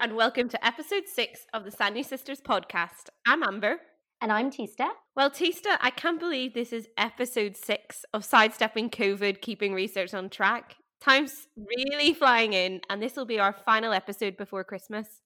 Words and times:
and 0.00 0.16
welcome 0.16 0.48
to 0.48 0.66
episode 0.66 1.06
six 1.06 1.40
of 1.52 1.62
the 1.62 1.70
Sanyu 1.70 2.02
Sisters 2.02 2.40
podcast. 2.40 3.10
I'm 3.26 3.42
Amber. 3.42 3.76
And 4.22 4.32
I'm 4.32 4.50
Tista. 4.50 4.88
Well, 5.14 5.30
Tista, 5.30 5.76
I 5.78 5.90
can't 5.90 6.18
believe 6.18 6.54
this 6.54 6.72
is 6.72 6.88
episode 6.96 7.54
six 7.54 8.06
of 8.14 8.24
Sidestepping 8.24 8.88
COVID, 8.88 9.42
Keeping 9.42 9.74
Research 9.74 10.14
on 10.14 10.30
Track. 10.30 10.76
Time's 11.02 11.48
really 11.54 12.14
flying 12.14 12.54
in, 12.54 12.80
and 12.88 13.02
this 13.02 13.14
will 13.14 13.26
be 13.26 13.38
our 13.38 13.52
final 13.52 13.92
episode 13.92 14.38
before 14.38 14.64
Christmas. 14.64 15.20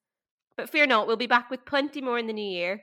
But 0.56 0.68
fear 0.68 0.88
not, 0.88 1.06
we'll 1.06 1.16
be 1.16 1.28
back 1.28 1.50
with 1.50 1.64
plenty 1.64 2.00
more 2.00 2.18
in 2.18 2.26
the 2.26 2.32
new 2.32 2.42
year. 2.42 2.82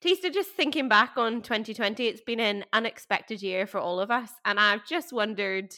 Tista, 0.00 0.30
just 0.30 0.50
thinking 0.50 0.88
back 0.88 1.14
on 1.16 1.42
2020, 1.42 2.06
it's 2.06 2.20
been 2.20 2.38
an 2.38 2.66
unexpected 2.72 3.42
year 3.42 3.66
for 3.66 3.80
all 3.80 3.98
of 3.98 4.12
us. 4.12 4.30
And 4.44 4.60
I've 4.60 4.86
just 4.86 5.12
wondered, 5.12 5.74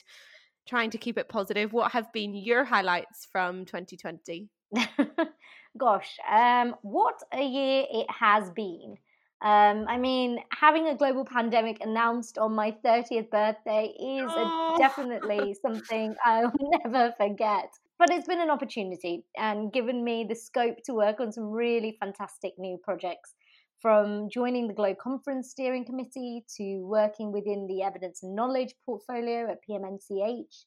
trying 0.68 0.90
to 0.90 0.98
keep 0.98 1.16
it 1.16 1.30
positive, 1.30 1.72
what 1.72 1.92
have 1.92 2.12
been 2.12 2.34
your 2.34 2.64
highlights 2.64 3.26
from 3.32 3.64
2020? 3.64 4.50
Gosh, 5.78 6.16
um, 6.30 6.74
what 6.82 7.20
a 7.32 7.42
year 7.44 7.84
it 7.90 8.06
has 8.10 8.50
been. 8.50 8.96
Um, 9.42 9.84
I 9.88 9.98
mean, 9.98 10.38
having 10.50 10.88
a 10.88 10.96
global 10.96 11.24
pandemic 11.24 11.78
announced 11.82 12.38
on 12.38 12.54
my 12.54 12.70
30th 12.84 13.30
birthday 13.30 13.92
is 13.98 14.30
Oh. 14.34 14.74
a, 14.74 14.78
definitely 14.78 15.54
something 15.62 16.14
I'll 16.24 16.52
never 16.84 17.12
forget. 17.18 17.68
But 17.98 18.10
it's 18.10 18.26
been 18.26 18.40
an 18.40 18.50
opportunity 18.50 19.24
and 19.36 19.72
given 19.72 20.02
me 20.04 20.24
the 20.28 20.34
scope 20.34 20.78
to 20.84 20.94
work 20.94 21.20
on 21.20 21.32
some 21.32 21.50
really 21.50 21.96
fantastic 22.00 22.54
new 22.58 22.78
projects. 22.82 23.34
From 23.82 24.30
joining 24.30 24.68
the 24.68 24.74
Globe 24.74 24.96
Conference 24.98 25.50
Steering 25.50 25.84
Committee 25.84 26.44
to 26.56 26.78
working 26.86 27.30
within 27.30 27.66
the 27.66 27.82
Evidence 27.82 28.22
and 28.22 28.34
Knowledge 28.34 28.74
portfolio 28.86 29.50
at 29.50 29.58
PMNCH 29.68 30.64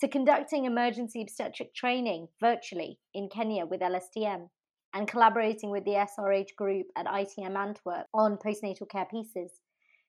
to 0.00 0.08
conducting 0.08 0.64
emergency 0.64 1.20
obstetric 1.20 1.74
training 1.74 2.28
virtually 2.40 2.98
in 3.14 3.28
Kenya 3.28 3.66
with 3.66 3.80
LSTM 3.80 4.48
and 4.94 5.06
collaborating 5.08 5.70
with 5.70 5.84
the 5.84 6.06
SRH 6.18 6.56
group 6.56 6.86
at 6.96 7.06
ITM 7.06 7.56
Antwerp 7.56 8.06
on 8.14 8.38
postnatal 8.38 8.88
care 8.90 9.06
pieces. 9.10 9.52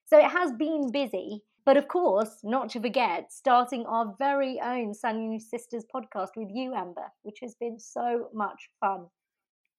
So 0.06 0.18
it 0.18 0.30
has 0.30 0.52
been 0.52 0.90
busy, 0.90 1.42
but 1.64 1.76
of 1.76 1.88
course, 1.88 2.38
not 2.42 2.70
to 2.70 2.80
forget, 2.80 3.32
starting 3.32 3.86
our 3.86 4.14
very 4.18 4.60
own 4.62 4.92
Sanyu 4.92 5.40
Sisters 5.40 5.84
podcast 5.94 6.30
with 6.36 6.48
you, 6.50 6.74
Amber, 6.74 7.12
which 7.22 7.38
has 7.42 7.54
been 7.60 7.78
so 7.78 8.28
much 8.34 8.70
fun. 8.80 9.06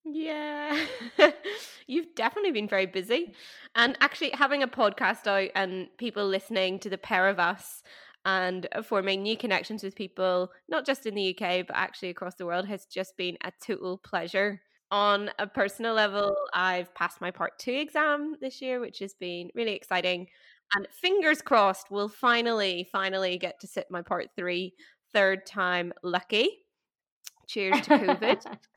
Yeah, 0.06 0.78
you've 1.88 2.14
definitely 2.16 2.52
been 2.52 2.68
very 2.68 2.86
busy. 2.86 3.34
And 3.76 3.98
actually, 4.02 4.32
having 4.32 4.62
a 4.62 4.68
podcast 4.68 5.28
out 5.28 5.50
and 5.56 5.88
people 5.98 6.28
listening 6.28 6.80
to 6.80 6.90
the 6.90 6.98
pair 6.98 7.30
of 7.30 7.40
us 7.40 7.84
and 8.26 8.68
forming 8.84 9.22
new 9.22 9.38
connections 9.38 9.84
with 9.84 9.96
people, 9.96 10.52
not 10.70 10.86
just 10.86 11.06
in 11.06 11.16
the 11.16 11.30
UK, 11.30 11.68
but 11.68 11.76
actually 11.76 12.10
across 12.10 12.36
the 12.36 12.46
world, 12.46 12.66
has 12.68 12.86
just 12.86 13.18
been 13.18 13.38
a 13.44 13.52
total 13.66 13.98
pleasure. 13.98 14.62
On 14.92 15.30
a 15.40 15.48
personal 15.48 15.94
level, 15.94 16.36
I've 16.54 16.94
passed 16.94 17.20
my 17.20 17.32
part 17.32 17.58
two 17.58 17.74
exam 17.74 18.36
this 18.40 18.62
year, 18.62 18.80
which 18.80 19.00
has 19.00 19.14
been 19.16 19.50
really 19.56 19.74
exciting. 19.74 20.28
And 20.76 20.88
fingers 20.92 21.42
crossed, 21.42 21.92
we'll 21.92 22.10
finally, 22.10 22.88
finally 22.92 23.38
get 23.38 23.60
to 23.62 23.68
sit 23.68 23.88
my 23.90 24.02
part 24.02 24.28
three, 24.36 24.74
third 25.12 25.46
time 25.46 25.94
lucky. 26.04 26.50
Cheers 27.48 27.82
to 27.82 27.90
COVID. 27.90 28.58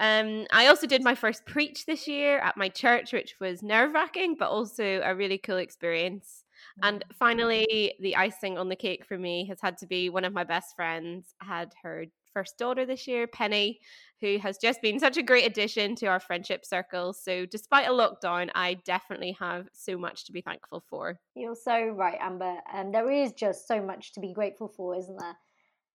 Um, 0.00 0.46
I 0.50 0.68
also 0.68 0.86
did 0.86 1.04
my 1.04 1.14
first 1.14 1.44
preach 1.44 1.84
this 1.84 2.08
year 2.08 2.38
at 2.38 2.56
my 2.56 2.70
church, 2.70 3.12
which 3.12 3.34
was 3.38 3.62
nerve 3.62 3.92
wracking, 3.92 4.34
but 4.38 4.48
also 4.48 5.02
a 5.04 5.14
really 5.14 5.36
cool 5.36 5.58
experience. 5.58 6.44
And 6.82 7.04
finally, 7.18 7.94
the 8.00 8.16
icing 8.16 8.58
on 8.58 8.68
the 8.68 8.76
cake 8.76 9.04
for 9.04 9.18
me 9.18 9.46
has 9.46 9.58
had 9.60 9.78
to 9.78 9.86
be 9.86 10.10
one 10.10 10.24
of 10.24 10.32
my 10.32 10.44
best 10.44 10.74
friends 10.76 11.34
had 11.40 11.72
her 11.82 12.06
first 12.32 12.58
daughter 12.58 12.86
this 12.86 13.06
year, 13.06 13.26
Penny, 13.26 13.80
who 14.20 14.38
has 14.38 14.58
just 14.58 14.80
been 14.82 14.98
such 14.98 15.16
a 15.16 15.22
great 15.22 15.46
addition 15.46 15.94
to 15.96 16.06
our 16.06 16.20
friendship 16.20 16.64
circle. 16.64 17.12
So, 17.12 17.46
despite 17.46 17.88
a 17.88 17.92
lockdown, 17.92 18.50
I 18.54 18.74
definitely 18.84 19.36
have 19.40 19.68
so 19.72 19.98
much 19.98 20.26
to 20.26 20.32
be 20.32 20.40
thankful 20.40 20.82
for. 20.88 21.18
You're 21.34 21.54
so 21.54 21.88
right, 21.88 22.18
Amber. 22.20 22.56
Um, 22.72 22.92
there 22.92 23.10
is 23.10 23.32
just 23.32 23.66
so 23.66 23.82
much 23.82 24.12
to 24.14 24.20
be 24.20 24.32
grateful 24.32 24.68
for, 24.68 24.96
isn't 24.96 25.18
there? 25.18 25.36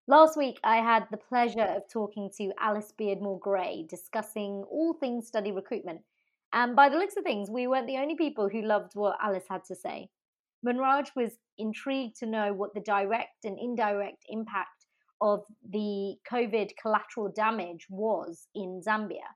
Last 0.08 0.38
week, 0.38 0.60
I 0.64 0.78
had 0.78 1.08
the 1.12 1.18
pleasure 1.18 1.62
of 1.62 1.84
talking 1.90 2.30
to 2.38 2.52
Alice 2.60 2.92
Beardmore 3.00 3.40
Gray 3.40 3.86
discussing 3.90 4.66
all 4.70 4.94
things 4.94 5.28
study 5.28 5.52
recruitment. 5.52 6.02
And 6.52 6.76
by 6.76 6.90
the 6.90 6.98
looks 6.98 7.16
of 7.16 7.24
things, 7.24 7.50
we 7.50 7.68
weren't 7.68 7.88
the 7.88 7.98
only 7.98 8.16
people 8.16 8.50
who 8.50 8.62
loved 8.62 8.96
what 8.96 9.18
Alice 9.22 9.46
had 9.50 9.64
to 9.66 9.76
say. 9.76 10.10
Munraj 10.66 11.10
was 11.16 11.38
intrigued 11.58 12.16
to 12.20 12.26
know 12.26 12.54
what 12.54 12.74
the 12.74 12.80
direct 12.82 13.44
and 13.44 13.58
indirect 13.60 14.24
impact 14.30 14.86
of 15.20 15.44
the 15.70 16.16
COVID 16.32 16.72
collateral 16.82 17.30
damage 17.30 17.86
was 17.90 18.48
in 18.56 18.82
Zambia. 18.86 19.28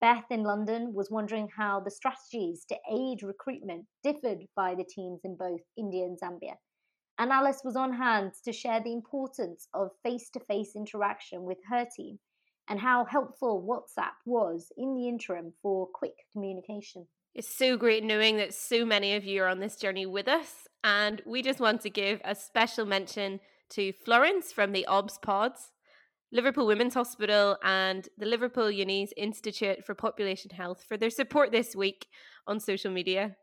Beth 0.00 0.24
in 0.30 0.42
London 0.42 0.92
was 0.92 1.10
wondering 1.10 1.48
how 1.56 1.80
the 1.80 1.90
strategies 1.90 2.64
to 2.66 2.76
aid 2.92 3.22
recruitment 3.22 3.86
differed 4.02 4.46
by 4.54 4.74
the 4.74 4.84
teams 4.84 5.20
in 5.24 5.36
both 5.36 5.60
India 5.76 6.04
and 6.04 6.18
Zambia. 6.20 6.56
And 7.18 7.32
Alice 7.32 7.62
was 7.64 7.76
on 7.76 7.94
hand 7.94 8.32
to 8.44 8.52
share 8.52 8.80
the 8.80 8.92
importance 8.92 9.68
of 9.72 9.90
face 10.02 10.28
to 10.30 10.40
face 10.40 10.76
interaction 10.76 11.44
with 11.44 11.58
her 11.70 11.86
team 11.96 12.18
and 12.68 12.80
how 12.80 13.04
helpful 13.04 13.62
WhatsApp 13.62 14.16
was 14.26 14.70
in 14.76 14.94
the 14.94 15.08
interim 15.08 15.54
for 15.62 15.86
quick 15.86 16.14
communication. 16.32 17.06
It's 17.36 17.54
so 17.54 17.76
great 17.76 18.02
knowing 18.02 18.38
that 18.38 18.54
so 18.54 18.86
many 18.86 19.14
of 19.14 19.26
you 19.26 19.42
are 19.42 19.48
on 19.48 19.60
this 19.60 19.76
journey 19.76 20.06
with 20.06 20.26
us. 20.26 20.66
And 20.82 21.20
we 21.26 21.42
just 21.42 21.60
want 21.60 21.82
to 21.82 21.90
give 21.90 22.18
a 22.24 22.34
special 22.34 22.86
mention 22.86 23.40
to 23.72 23.92
Florence 23.92 24.52
from 24.52 24.72
the 24.72 24.86
OBS 24.86 25.18
Pods, 25.18 25.70
Liverpool 26.32 26.66
Women's 26.66 26.94
Hospital, 26.94 27.58
and 27.62 28.08
the 28.16 28.24
Liverpool 28.24 28.70
Unis 28.70 29.12
Institute 29.18 29.84
for 29.84 29.94
Population 29.94 30.50
Health 30.50 30.82
for 30.88 30.96
their 30.96 31.10
support 31.10 31.52
this 31.52 31.76
week 31.76 32.06
on 32.46 32.58
social 32.58 32.90
media. 32.90 33.36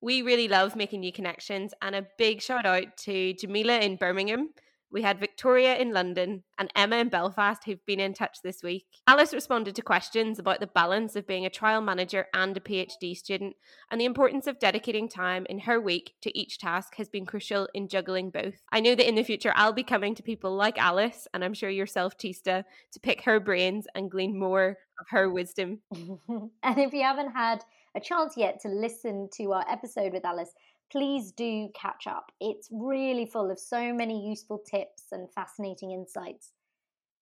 We 0.00 0.22
really 0.22 0.48
love 0.48 0.74
making 0.74 0.98
new 0.98 1.12
connections, 1.12 1.72
and 1.80 1.94
a 1.94 2.08
big 2.18 2.42
shout 2.42 2.66
out 2.66 2.96
to 3.04 3.32
Jamila 3.34 3.78
in 3.78 3.94
Birmingham. 3.94 4.54
We 4.90 5.02
had 5.02 5.18
Victoria 5.18 5.76
in 5.76 5.92
London 5.92 6.44
and 6.58 6.70
Emma 6.74 6.96
in 6.96 7.08
Belfast 7.08 7.62
who've 7.64 7.84
been 7.86 8.00
in 8.00 8.14
touch 8.14 8.38
this 8.42 8.62
week. 8.62 8.86
Alice 9.06 9.34
responded 9.34 9.74
to 9.76 9.82
questions 9.82 10.38
about 10.38 10.60
the 10.60 10.66
balance 10.66 11.16
of 11.16 11.26
being 11.26 11.44
a 11.44 11.50
trial 11.50 11.80
manager 11.80 12.26
and 12.32 12.56
a 12.56 12.60
PhD 12.60 13.16
student, 13.16 13.56
and 13.90 14.00
the 14.00 14.04
importance 14.04 14.46
of 14.46 14.58
dedicating 14.58 15.08
time 15.08 15.46
in 15.50 15.60
her 15.60 15.80
week 15.80 16.14
to 16.22 16.38
each 16.38 16.58
task 16.58 16.94
has 16.96 17.08
been 17.08 17.26
crucial 17.26 17.68
in 17.74 17.88
juggling 17.88 18.30
both. 18.30 18.54
I 18.72 18.80
know 18.80 18.94
that 18.94 19.08
in 19.08 19.16
the 19.16 19.22
future 19.22 19.52
I'll 19.56 19.72
be 19.72 19.82
coming 19.82 20.14
to 20.14 20.22
people 20.22 20.54
like 20.54 20.78
Alice, 20.78 21.26
and 21.34 21.44
I'm 21.44 21.54
sure 21.54 21.70
yourself, 21.70 22.16
Tista, 22.16 22.64
to 22.92 23.00
pick 23.00 23.22
her 23.22 23.40
brains 23.40 23.86
and 23.94 24.10
glean 24.10 24.38
more 24.38 24.78
of 25.00 25.06
her 25.10 25.30
wisdom. 25.30 25.80
and 25.92 26.78
if 26.78 26.92
you 26.92 27.02
haven't 27.02 27.32
had 27.32 27.64
a 27.96 28.00
chance 28.00 28.36
yet 28.36 28.60
to 28.60 28.68
listen 28.68 29.28
to 29.34 29.52
our 29.52 29.64
episode 29.68 30.12
with 30.12 30.24
Alice, 30.24 30.52
please 30.90 31.32
do 31.32 31.68
catch 31.74 32.06
up. 32.06 32.30
It's 32.40 32.68
really 32.70 33.26
full 33.26 33.50
of 33.50 33.58
so 33.58 33.92
many 33.92 34.28
useful 34.28 34.62
tips 34.70 35.04
and 35.12 35.28
fascinating 35.32 35.92
insights. 35.92 36.52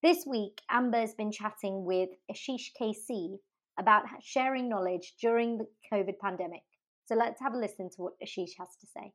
This 0.03 0.27
week, 0.27 0.61
Amber's 0.71 1.15
been 1.15 1.33
chatting 1.33 1.85
with 1.85 2.11
Ashish 2.31 2.73
KC 2.81 3.39
about 3.79 4.05
sharing 4.23 4.69
knowledge 4.69 5.15
during 5.21 5.59
the 5.59 5.67
COVID 5.93 6.19
pandemic. 6.21 6.63
So 7.07 7.15
let's 7.15 7.41
have 7.41 7.55
a 7.55 7.59
listen 7.59 7.91
to 7.91 8.03
what 8.03 8.13
Ashish 8.23 8.53
has 8.59 8.77
to 8.81 8.87
say. 8.87 9.11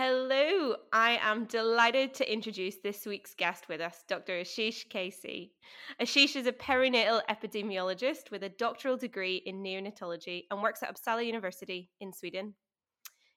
Hello, 0.00 0.76
I 0.92 1.18
am 1.20 1.46
delighted 1.46 2.14
to 2.14 2.32
introduce 2.32 2.76
this 2.76 3.04
week's 3.04 3.34
guest 3.34 3.68
with 3.68 3.80
us, 3.80 4.04
Dr. 4.06 4.42
Ashish 4.42 4.86
KC. 4.86 5.50
Ashish 6.00 6.36
is 6.36 6.46
a 6.46 6.52
perinatal 6.52 7.22
epidemiologist 7.28 8.30
with 8.30 8.44
a 8.44 8.48
doctoral 8.48 8.96
degree 8.96 9.42
in 9.44 9.60
neonatology 9.60 10.44
and 10.52 10.62
works 10.62 10.84
at 10.84 10.94
Uppsala 10.94 11.26
University 11.26 11.90
in 11.98 12.12
Sweden. 12.12 12.54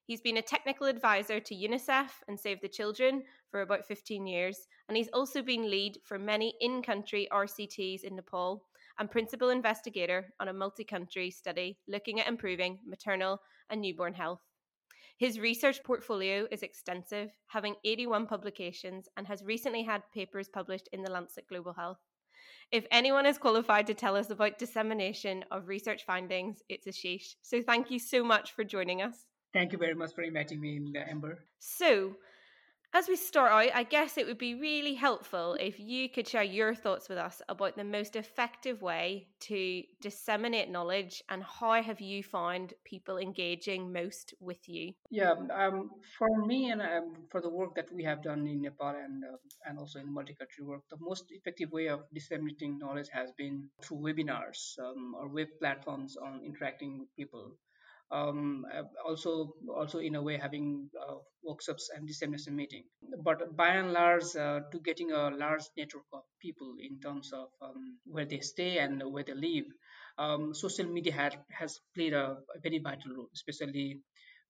He's 0.05 0.21
been 0.21 0.37
a 0.37 0.43
technical 0.43 0.85
advisor 0.85 1.39
to 1.39 1.55
UNICEF 1.55 2.11
and 2.27 2.39
Save 2.39 2.61
the 2.61 2.69
Children 2.69 3.23
for 3.49 3.61
about 3.61 3.87
15 3.87 4.27
years, 4.27 4.67
and 4.87 4.95
he's 4.95 5.09
also 5.13 5.41
been 5.41 5.71
lead 5.71 5.97
for 6.05 6.19
many 6.19 6.53
in 6.61 6.83
country 6.83 7.27
RCTs 7.31 8.03
in 8.03 8.15
Nepal 8.15 8.63
and 8.99 9.09
principal 9.09 9.49
investigator 9.49 10.31
on 10.39 10.49
a 10.49 10.53
multi 10.53 10.83
country 10.83 11.31
study 11.31 11.79
looking 11.87 12.19
at 12.19 12.27
improving 12.27 12.77
maternal 12.85 13.41
and 13.71 13.81
newborn 13.81 14.13
health. 14.13 14.41
His 15.17 15.39
research 15.39 15.83
portfolio 15.83 16.47
is 16.51 16.63
extensive, 16.63 17.29
having 17.47 17.75
81 17.85 18.27
publications, 18.27 19.07
and 19.17 19.27
has 19.27 19.43
recently 19.43 19.83
had 19.83 20.03
papers 20.13 20.47
published 20.47 20.89
in 20.91 21.03
the 21.03 21.11
Lancet 21.11 21.47
Global 21.47 21.73
Health. 21.73 21.99
If 22.71 22.85
anyone 22.89 23.25
is 23.25 23.37
qualified 23.37 23.87
to 23.87 23.93
tell 23.93 24.15
us 24.15 24.29
about 24.29 24.57
dissemination 24.57 25.43
of 25.51 25.67
research 25.67 26.05
findings, 26.05 26.63
it's 26.69 26.87
Ashish. 26.87 27.35
So 27.41 27.61
thank 27.61 27.91
you 27.91 27.99
so 27.99 28.23
much 28.23 28.53
for 28.53 28.63
joining 28.63 29.01
us. 29.01 29.25
Thank 29.53 29.73
you 29.73 29.77
very 29.77 29.93
much 29.93 30.13
for 30.15 30.23
inviting 30.23 30.61
me 30.61 30.77
in, 30.77 30.93
uh, 30.95 31.05
Amber. 31.09 31.43
So, 31.59 32.15
As 32.93 33.07
we 33.07 33.15
start 33.15 33.53
out, 33.53 33.73
I 33.73 33.83
guess 33.83 34.17
it 34.17 34.27
would 34.27 34.37
be 34.37 34.53
really 34.53 34.95
helpful 34.95 35.55
if 35.57 35.79
you 35.79 36.09
could 36.09 36.27
share 36.27 36.43
your 36.43 36.75
thoughts 36.75 37.07
with 37.07 37.17
us 37.17 37.41
about 37.47 37.77
the 37.77 37.85
most 37.85 38.17
effective 38.17 38.81
way 38.81 39.27
to 39.47 39.83
disseminate 40.01 40.69
knowledge 40.69 41.23
and 41.29 41.41
how 41.41 41.81
have 41.81 42.01
you 42.01 42.21
found 42.21 42.73
people 42.83 43.17
engaging 43.17 43.93
most 43.93 44.33
with 44.41 44.67
you? 44.67 44.91
Yeah, 45.09 45.35
um, 45.53 45.91
for 46.17 46.45
me 46.45 46.71
and 46.71 46.81
um, 46.81 47.13
for 47.29 47.39
the 47.39 47.49
work 47.49 47.75
that 47.75 47.87
we 47.93 48.03
have 48.03 48.21
done 48.21 48.45
in 48.45 48.61
Nepal 48.61 48.89
and 48.89 49.23
uh, 49.23 49.37
and 49.65 49.79
also 49.79 49.99
in 49.99 50.13
multicultural 50.13 50.65
work, 50.65 50.81
the 50.89 50.97
most 50.99 51.25
effective 51.29 51.71
way 51.71 51.87
of 51.87 52.01
disseminating 52.13 52.77
knowledge 52.77 53.07
has 53.13 53.31
been 53.37 53.69
through 53.81 53.99
webinars 53.99 54.77
um, 54.79 55.15
or 55.17 55.29
web 55.29 55.47
platforms 55.59 56.17
on 56.17 56.41
interacting 56.45 56.99
with 56.99 57.15
people 57.15 57.53
um, 58.11 58.65
uh, 58.73 58.83
also 59.05 59.53
also 59.73 59.99
in 59.99 60.15
a 60.15 60.21
way 60.21 60.37
having 60.37 60.89
uh, 60.99 61.15
workshops 61.43 61.89
and 61.95 62.07
dissemination 62.07 62.55
meeting. 62.55 62.83
But 63.23 63.55
by 63.55 63.69
and 63.69 63.93
large 63.93 64.35
uh, 64.35 64.61
to 64.71 64.79
getting 64.79 65.11
a 65.11 65.29
large 65.29 65.63
network 65.77 66.05
of 66.13 66.23
people 66.41 66.75
in 66.79 66.99
terms 66.99 67.31
of 67.33 67.49
um, 67.61 67.97
where 68.05 68.25
they 68.25 68.39
stay 68.39 68.79
and 68.79 69.01
where 69.11 69.23
they 69.23 69.33
live 69.33 69.65
um, 70.17 70.53
social 70.53 70.85
media 70.85 71.13
had, 71.13 71.37
has 71.49 71.79
played 71.95 72.13
a, 72.13 72.37
a, 72.55 72.59
very 72.61 72.79
vital 72.79 73.13
role 73.15 73.29
especially 73.33 73.99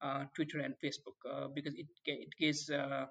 uh, 0.02 0.24
twitter 0.36 0.60
and 0.60 0.74
facebook 0.84 1.18
uh, 1.32 1.48
because 1.54 1.74
it, 1.76 1.88
it 2.06 2.30
gives 2.40 2.70
uh, 2.70 3.06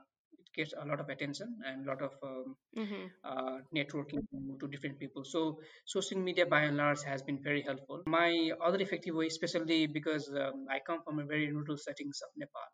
gets 0.54 0.74
a 0.80 0.84
lot 0.86 1.00
of 1.00 1.08
attention 1.08 1.56
and 1.66 1.86
a 1.86 1.90
lot 1.90 2.02
of 2.02 2.12
um, 2.22 2.56
mm-hmm. 2.76 3.04
uh, 3.24 3.58
networking 3.74 4.22
to 4.58 4.68
different 4.68 4.98
people. 4.98 5.24
So 5.24 5.58
social 5.84 6.18
media 6.18 6.46
by 6.46 6.62
and 6.62 6.76
large 6.76 7.02
has 7.02 7.22
been 7.22 7.42
very 7.42 7.62
helpful. 7.62 8.02
My 8.06 8.50
other 8.64 8.78
effective 8.78 9.14
way, 9.14 9.26
especially 9.26 9.86
because 9.86 10.28
um, 10.28 10.66
I 10.70 10.80
come 10.86 11.00
from 11.04 11.18
a 11.18 11.24
very 11.24 11.52
rural 11.52 11.76
settings 11.76 12.20
of 12.22 12.30
Nepal, 12.36 12.70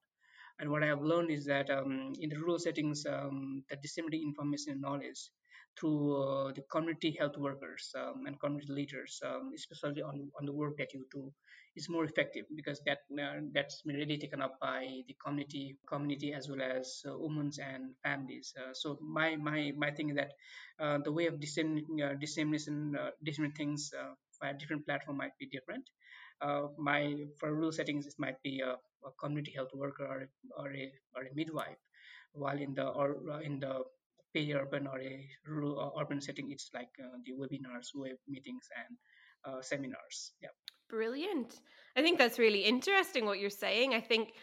and 0.59 0.71
what 0.71 0.83
I 0.83 0.87
have 0.87 1.03
learned 1.03 1.31
is 1.31 1.45
that 1.47 1.71
um, 1.71 2.13
in 2.19 2.31
the 2.31 2.37
rural 2.37 2.59
settings, 2.59 3.05
um, 3.07 3.63
the 3.69 3.77
disseminating 3.77 4.29
information 4.29 4.73
and 4.73 4.81
knowledge 4.81 5.31
through 5.79 6.23
uh, 6.23 6.53
the 6.53 6.63
community 6.73 7.15
health 7.19 7.37
workers 7.37 7.93
um, 7.99 8.25
and 8.27 8.41
community 8.41 8.73
leaders, 8.73 9.21
um, 9.27 9.51
especially 9.55 10.03
on, 10.03 10.31
on 10.41 10.47
the 10.47 10.53
work 10.53 10.77
that 10.79 10.95
you 10.95 11.05
do, 11.13 11.31
is 11.77 11.89
more 11.89 12.05
effective 12.05 12.45
because 12.57 12.81
that 12.87 13.01
uh, 13.23 13.41
that's 13.53 13.83
really 13.87 14.19
taken 14.19 14.41
up 14.43 14.59
by 14.61 14.81
the 15.09 15.15
community 15.25 15.77
community 15.89 16.33
as 16.33 16.49
well 16.49 16.63
as 16.63 17.03
uh, 17.09 17.13
women 17.19 17.51
and 17.63 17.95
families. 18.03 18.53
Uh, 18.59 18.73
so 18.73 18.99
my 19.03 19.37
my 19.37 19.73
my 19.77 19.91
thing 19.91 20.11
is 20.11 20.17
that 20.17 20.33
uh, 20.81 20.99
the 21.05 21.13
way 21.13 21.27
of 21.27 21.41
disseminating 21.41 22.03
uh, 22.03 22.15
dissemination 22.21 22.97
different 23.23 23.57
things 23.57 23.91
by 24.41 24.53
different 24.53 24.85
platform 24.87 25.17
might 25.17 25.37
be 25.39 25.47
different. 25.47 25.85
my 26.79 27.15
for 27.39 27.53
rural 27.55 27.73
settings, 27.73 28.07
it 28.07 28.15
might 28.19 28.41
be 28.43 28.61
a, 28.61 28.73
a 29.09 29.11
community 29.21 29.53
health 29.55 29.73
worker 29.75 30.05
or, 30.07 30.29
or 30.59 30.73
a 30.73 30.93
or 31.17 31.23
a 31.25 31.35
midwife, 31.35 31.81
while 32.33 32.59
in 32.59 32.75
the 32.75 32.87
or 32.87 33.41
in 33.43 33.59
the 33.61 33.75
peri-urban 34.35 34.87
or 34.87 35.01
a 35.01 35.29
rural 35.47 35.79
or 35.81 36.03
urban 36.03 36.21
setting, 36.21 36.51
it's 36.51 36.71
like 36.75 36.93
uh, 37.03 37.17
the 37.25 37.33
webinars, 37.33 37.89
web 37.95 38.17
meetings, 38.29 38.69
and 38.77 38.97
uh, 39.49 39.63
seminars. 39.63 40.33
Yeah. 40.43 40.55
Brilliant. 40.89 41.61
I 41.97 42.03
think 42.03 42.19
that's 42.19 42.39
really 42.39 42.61
interesting 42.61 43.25
what 43.25 43.41
you're 43.41 43.51
saying. 43.51 43.95
I 43.95 44.01
think 44.01 44.35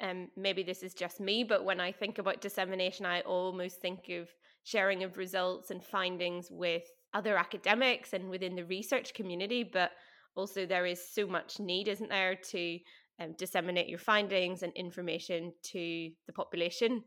um, 0.00 0.28
maybe 0.36 0.62
this 0.62 0.82
is 0.82 0.94
just 0.94 1.20
me, 1.20 1.44
but 1.44 1.64
when 1.64 1.80
I 1.80 1.92
think 1.92 2.18
about 2.18 2.40
dissemination, 2.40 3.06
I 3.06 3.20
almost 3.20 3.80
think 3.80 4.08
of 4.10 4.28
sharing 4.64 5.04
of 5.04 5.16
results 5.16 5.70
and 5.70 5.82
findings 5.82 6.48
with 6.50 6.82
other 7.14 7.36
academics 7.36 8.12
and 8.12 8.28
within 8.28 8.56
the 8.56 8.64
research 8.64 9.14
community. 9.14 9.62
But 9.64 9.92
also, 10.34 10.66
there 10.66 10.86
is 10.86 11.00
so 11.12 11.26
much 11.26 11.58
need, 11.58 11.88
isn't 11.88 12.10
there, 12.10 12.36
to 12.50 12.78
um, 13.20 13.34
disseminate 13.36 13.88
your 13.88 13.98
findings 13.98 14.62
and 14.62 14.72
information 14.74 15.52
to 15.64 16.10
the 16.26 16.32
population. 16.32 17.02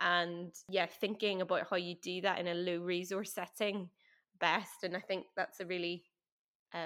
And 0.00 0.52
yeah, 0.68 0.86
thinking 0.86 1.42
about 1.42 1.66
how 1.70 1.76
you 1.76 1.96
do 2.02 2.20
that 2.22 2.38
in 2.38 2.46
a 2.48 2.54
low 2.54 2.78
resource 2.78 3.32
setting 3.32 3.88
best. 4.38 4.84
And 4.84 4.96
I 4.96 5.00
think 5.00 5.26
that's 5.36 5.60
a 5.60 5.66
really 5.66 6.04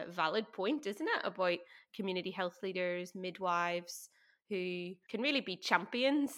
valid 0.08 0.52
point, 0.52 0.86
isn't 0.86 1.06
it? 1.06 1.20
About 1.24 1.58
community 1.94 2.30
health 2.30 2.58
leaders, 2.62 3.12
midwives 3.14 4.08
who 4.48 4.92
can 5.08 5.20
really 5.20 5.40
be 5.40 5.56
champions 5.56 6.32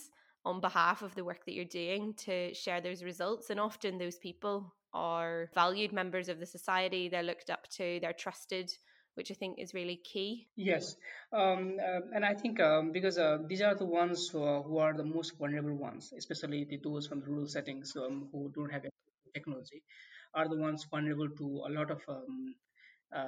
on 0.45 0.61
behalf 0.61 1.03
of 1.03 1.15
the 1.15 1.25
work 1.25 1.45
that 1.47 1.55
you're 1.55 1.65
doing 1.65 2.15
to 2.15 2.53
share 2.55 2.81
those 2.81 3.03
results. 3.03 3.51
And 3.51 3.59
often 3.61 3.99
those 3.99 4.19
people 4.19 4.75
are 4.93 5.49
valued 5.55 5.93
members 5.93 6.29
of 6.29 6.39
the 6.39 6.47
society, 6.47 7.09
they're 7.09 7.23
looked 7.23 7.49
up 7.49 7.67
to, 7.77 7.99
they're 8.01 8.13
trusted 8.13 8.71
which 9.15 9.31
I 9.31 9.35
think 9.35 9.59
is 9.59 9.75
really 9.75 9.97
key. 9.97 10.49
Yes, 10.57 10.97
um, 11.33 11.77
uh, 11.81 12.01
and 12.15 12.25
I 12.25 12.35
think 12.35 12.61
um, 12.61 12.93
because 12.93 13.19
uh, 13.19 13.39
these 13.47 13.61
are 13.61 13.75
the 13.75 13.85
ones 13.85 14.29
who 14.29 14.43
are, 14.43 14.63
who 14.63 14.79
are, 14.79 14.95
the 14.95 15.05
most 15.05 15.37
vulnerable 15.39 15.77
ones, 15.77 16.13
especially 16.17 16.65
the 16.65 16.79
those 16.83 17.07
from 17.07 17.21
the 17.21 17.27
rural 17.27 17.47
settings 17.47 17.95
um, 17.97 18.29
who 18.33 18.51
don't 18.55 18.73
have 18.73 18.85
technology, 19.35 19.83
are 20.35 20.49
the 20.49 20.57
ones 20.57 20.87
vulnerable 20.91 21.29
to 21.29 21.63
a 21.67 21.71
lot 21.71 21.91
of 21.91 22.01
um, 22.09 22.55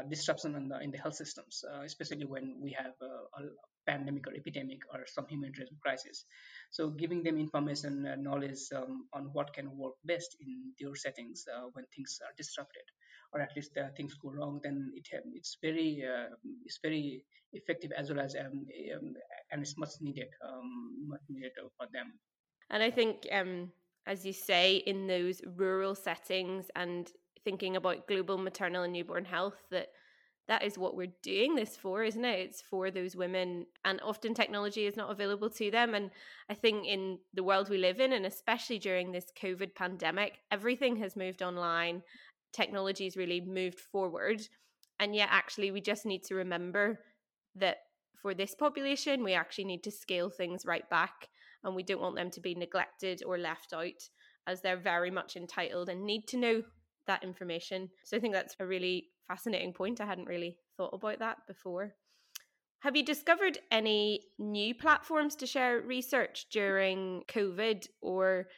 disruption 0.08 0.54
in 0.56 0.69
the 0.69 0.81
in 0.81 0.90
the 0.90 0.98
health 0.98 1.14
systems, 1.14 1.64
uh, 1.70 1.82
especially 1.82 2.25
when 2.25 2.56
we 2.60 2.72
have 2.72 2.94
a, 3.02 3.42
a, 3.42 3.48
pandemic 3.86 4.26
or 4.26 4.32
epidemic 4.34 4.78
or 4.94 5.04
some 5.06 5.26
humanitarian 5.28 5.76
crisis. 5.82 6.25
So 6.70 6.88
giving 6.88 7.22
them 7.22 7.38
information 7.38 8.06
and 8.06 8.25
knowledge 8.25 8.60
um, 8.75 9.06
on 9.12 9.28
what 9.34 9.52
can 9.52 9.76
work 9.76 9.92
best 10.06 10.36
in 10.40 10.72
their 10.81 10.94
settings 10.94 11.44
uh, 11.54 11.66
when 11.75 11.84
things 11.94 12.19
are 12.25 12.32
disrupted, 12.34 12.86
or 13.34 13.42
at 13.42 13.50
least 13.54 13.76
uh, 13.76 13.88
things 13.94 14.14
go 14.14 14.31
wrong, 14.31 14.60
then 14.62 14.90
it 14.94 15.06
it's 15.34 15.58
very 15.60 16.02
uh, 16.02 16.34
it's 16.64 16.78
very 16.82 17.25
effective 17.52 17.92
as 17.96 18.10
well 18.10 18.20
as 18.20 18.34
um, 18.36 18.66
um, 18.96 19.14
and 19.52 19.60
it's 19.62 19.76
much 19.76 19.90
needed 20.00 20.28
um, 20.48 21.06
much 21.06 21.20
needed 21.28 21.52
for 21.76 21.86
them. 21.92 22.12
And 22.70 22.82
I 22.82 22.90
think 22.90 23.26
um, 23.31 23.70
as 24.06 24.25
you 24.25 24.32
say, 24.32 24.76
in 24.76 25.06
those 25.06 25.40
rural 25.56 25.94
settings 25.94 26.70
and 26.76 27.10
thinking 27.44 27.76
about 27.76 28.08
global 28.08 28.38
maternal 28.38 28.82
and 28.82 28.93
newborn 28.93 29.25
health 29.25 29.62
that 29.70 29.88
that 30.46 30.62
is 30.62 30.76
what 30.76 30.94
we're 30.94 31.12
doing 31.23 31.55
this 31.55 31.76
for 31.76 32.02
isn't 32.02 32.25
it? 32.25 32.38
It's 32.41 32.61
for 32.61 32.91
those 32.91 33.17
women 33.17 33.67
and 33.85 34.00
often 34.02 34.35
technology 34.35 34.87
is 34.87 34.96
not 34.96 35.11
available 35.11 35.50
to 35.50 35.70
them 35.70 35.94
and 35.94 36.11
i 36.50 36.55
think 36.55 36.87
in 36.87 37.19
the 37.32 37.43
world 37.43 37.69
we 37.69 37.79
live 37.79 38.00
in 38.00 38.12
and 38.12 38.26
especially 38.26 38.79
during 38.79 39.12
this 39.12 39.26
covid 39.41 39.75
pandemic 39.75 40.41
everything 40.50 40.96
has 40.96 41.17
moved 41.17 41.43
online 41.43 42.02
technology 42.52 43.05
has 43.05 43.17
really 43.17 43.41
moved 43.41 43.81
forward 43.81 44.41
and 45.00 45.14
yet 45.14 45.29
actually 45.31 45.70
we 45.70 45.81
just 45.81 46.06
need 46.06 46.23
to 46.25 46.35
remember 46.35 47.00
that 47.56 47.79
for 48.20 48.35
this 48.35 48.55
population 48.55 49.25
we 49.25 49.35
actually 49.35 49.64
need 49.64 49.82
to 49.82 49.91
scale 49.91 50.31
things 50.31 50.64
right 50.67 50.88
back 50.91 51.29
and 51.64 51.75
we 51.75 51.82
don't 51.82 52.00
want 52.00 52.17
them 52.17 52.31
to 52.31 52.41
be 52.41 52.55
neglected 52.55 53.22
or 53.27 53.39
left 53.39 53.72
out 53.72 54.08
as 54.46 54.60
they're 54.60 54.77
very 54.77 55.10
much 55.10 55.36
entitled 55.36 55.89
and 55.89 56.05
need 56.05 56.27
to 56.29 56.36
know 56.36 56.63
that 57.06 57.25
information. 57.25 57.91
So 58.05 58.17
I 58.17 58.20
think 58.20 58.34
that's 58.34 58.56
a 58.61 58.67
really 58.67 59.06
fascinating 59.29 59.73
point. 59.73 60.01
I 60.01 60.06
hadn't 60.06 60.27
really 60.29 60.56
thought 60.77 60.94
about 60.94 61.19
that 61.20 61.39
before. 61.46 61.94
Have 62.81 62.96
you 62.96 63.05
discovered 63.05 63.58
any 63.70 64.20
new 64.39 64.75
platforms 64.75 65.37
to 65.37 65.46
share 65.46 65.81
research 65.81 66.46
during 66.51 67.23
COVID, 67.29 67.87
or 68.03 68.49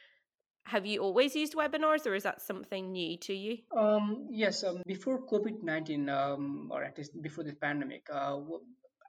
have 0.65 0.85
you 0.85 0.99
always 0.99 1.33
used 1.33 1.55
webinars, 1.55 2.05
or 2.05 2.13
is 2.13 2.23
that 2.23 2.41
something 2.41 2.91
new 2.91 3.17
to 3.19 3.33
you? 3.33 3.59
Um, 3.75 4.27
yes, 4.29 4.65
um, 4.65 4.81
before 4.85 5.25
COVID 5.25 5.63
19, 5.63 6.09
um, 6.09 6.69
or 6.73 6.83
at 6.83 6.97
least 6.97 7.21
before 7.21 7.45
the 7.45 7.53
pandemic, 7.53 8.05
uh, 8.13 8.37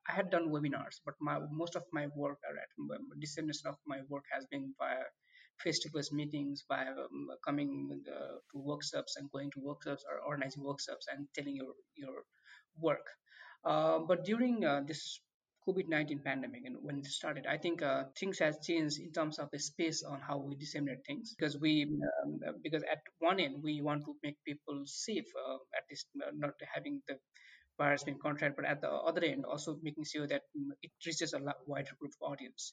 I 0.09 0.13
had 0.13 0.31
done 0.31 0.51
webinars, 0.51 1.01
but 1.05 1.15
my 1.21 1.41
most 1.51 1.75
of 1.75 1.83
my 1.93 2.07
work, 2.15 2.39
or 2.49 2.57
at 2.57 3.21
dissemination 3.21 3.67
of 3.67 3.77
my 3.89 3.99
work, 4.09 4.25
has 4.33 4.47
been 4.47 4.73
via 4.79 5.03
face-to-face 5.63 6.13
meetings 6.13 6.65
by 6.69 6.87
um, 6.87 7.29
coming 7.45 8.03
uh, 8.09 8.39
to 8.53 8.59
workshops 8.59 9.17
and 9.17 9.31
going 9.31 9.51
to 9.51 9.61
workshops 9.61 10.05
or 10.09 10.21
organizing 10.21 10.63
workshops 10.63 11.07
and 11.13 11.27
telling 11.35 11.57
your 11.57 11.73
your 11.97 12.23
work. 12.81 13.07
Uh, 13.65 13.99
but 13.99 14.25
during 14.25 14.65
uh, 14.65 14.81
this 14.87 15.21
COVID-19 15.69 16.25
pandemic 16.25 16.63
and 16.65 16.77
when 16.81 16.99
it 16.99 17.07
started, 17.07 17.47
I 17.47 17.59
think 17.59 17.83
uh, 17.83 18.05
things 18.19 18.39
has 18.39 18.57
changed 18.65 18.99
in 19.01 19.13
terms 19.13 19.39
of 19.39 19.51
the 19.53 19.59
space 19.59 20.03
on 20.03 20.21
how 20.21 20.39
we 20.39 20.57
disseminate 20.57 21.05
things 21.07 21.35
because 21.37 21.59
we 21.61 21.85
um, 22.25 22.41
because 22.63 22.83
at 22.91 23.03
one 23.19 23.39
end 23.39 23.57
we 23.63 23.83
want 23.83 24.05
to 24.07 24.15
make 24.23 24.37
people 24.47 24.83
safe, 24.87 25.27
uh, 25.37 25.59
at 25.77 25.85
least 25.91 26.07
uh, 26.25 26.31
not 26.35 26.55
having 26.75 27.03
the 27.09 27.17
virus 27.79 28.05
being 28.05 28.19
contracted, 28.19 28.57
but 28.57 28.65
at 28.65 28.81
the 28.81 28.91
other 28.91 29.23
end 29.23 29.45
also 29.45 29.79
making 29.83 30.05
sure 30.05 30.27
that 30.27 30.43
mm, 30.57 30.71
it 30.83 30.91
reaches 31.07 31.35
a 31.35 31.41
wider 31.67 31.93
group 32.01 32.13
of 32.23 32.33
audience 32.33 32.73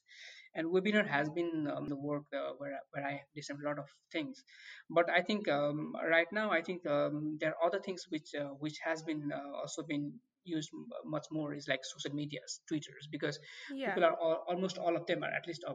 and 0.56 0.68
webinar 0.68 1.06
has 1.08 1.30
been 1.30 1.68
um, 1.76 1.88
the 1.88 1.96
work 1.96 2.24
uh, 2.34 2.52
where, 2.58 2.80
where 2.92 3.06
i 3.06 3.22
listen 3.36 3.58
a 3.62 3.68
lot 3.68 3.80
of 3.80 3.86
things. 4.12 4.44
But 4.90 5.10
i 5.10 5.22
think 5.22 5.48
um, 5.48 5.94
right 6.10 6.32
now 6.32 6.52
i 6.52 6.62
think 6.62 6.86
um, 6.88 7.38
there 7.40 7.52
are 7.52 7.68
other 7.68 7.80
things 7.80 8.06
which 8.10 8.34
uh, 8.40 8.54
which 8.66 8.80
has 8.84 9.04
been 9.04 9.32
uh, 9.34 9.52
also 9.62 9.84
been 9.84 10.14
used 10.46 10.70
much 11.04 11.26
more 11.32 11.54
is 11.54 11.68
like 11.68 11.84
social 11.84 12.16
medias 12.16 12.62
twitters 12.68 13.08
because 13.12 13.40
yeah. 13.74 13.88
people 13.88 14.06
are 14.06 14.16
all, 14.16 14.44
almost 14.48 14.78
all 14.78 14.96
of 14.96 15.06
them 15.08 15.24
are 15.24 15.34
at 15.34 15.48
least 15.48 15.64
a, 15.68 15.74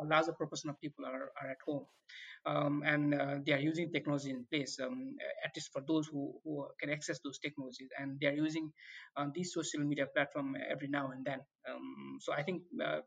a 0.00 0.04
larger 0.04 0.32
proportion 0.32 0.70
of 0.70 0.80
people 0.80 1.04
are, 1.04 1.32
are 1.40 1.50
at 1.50 1.56
home. 1.66 1.84
Um, 2.44 2.82
and 2.84 3.14
uh, 3.14 3.36
they 3.46 3.52
are 3.52 3.60
using 3.60 3.92
technology 3.92 4.30
in 4.30 4.44
place 4.50 4.78
um, 4.82 5.14
at 5.44 5.52
least 5.54 5.70
for 5.72 5.80
those 5.86 6.08
who, 6.08 6.34
who 6.44 6.66
can 6.80 6.90
access 6.90 7.20
those 7.24 7.38
technologies 7.38 7.88
and 7.98 8.18
they 8.20 8.26
are 8.26 8.32
using 8.32 8.72
uh, 9.16 9.26
these 9.32 9.52
social 9.52 9.80
media 9.80 10.06
platform 10.06 10.56
every 10.68 10.88
now 10.88 11.12
and 11.12 11.24
then. 11.24 11.40
Um, 11.68 12.18
so 12.20 12.32
i 12.32 12.42
think 12.42 12.62
uh, 12.84 13.00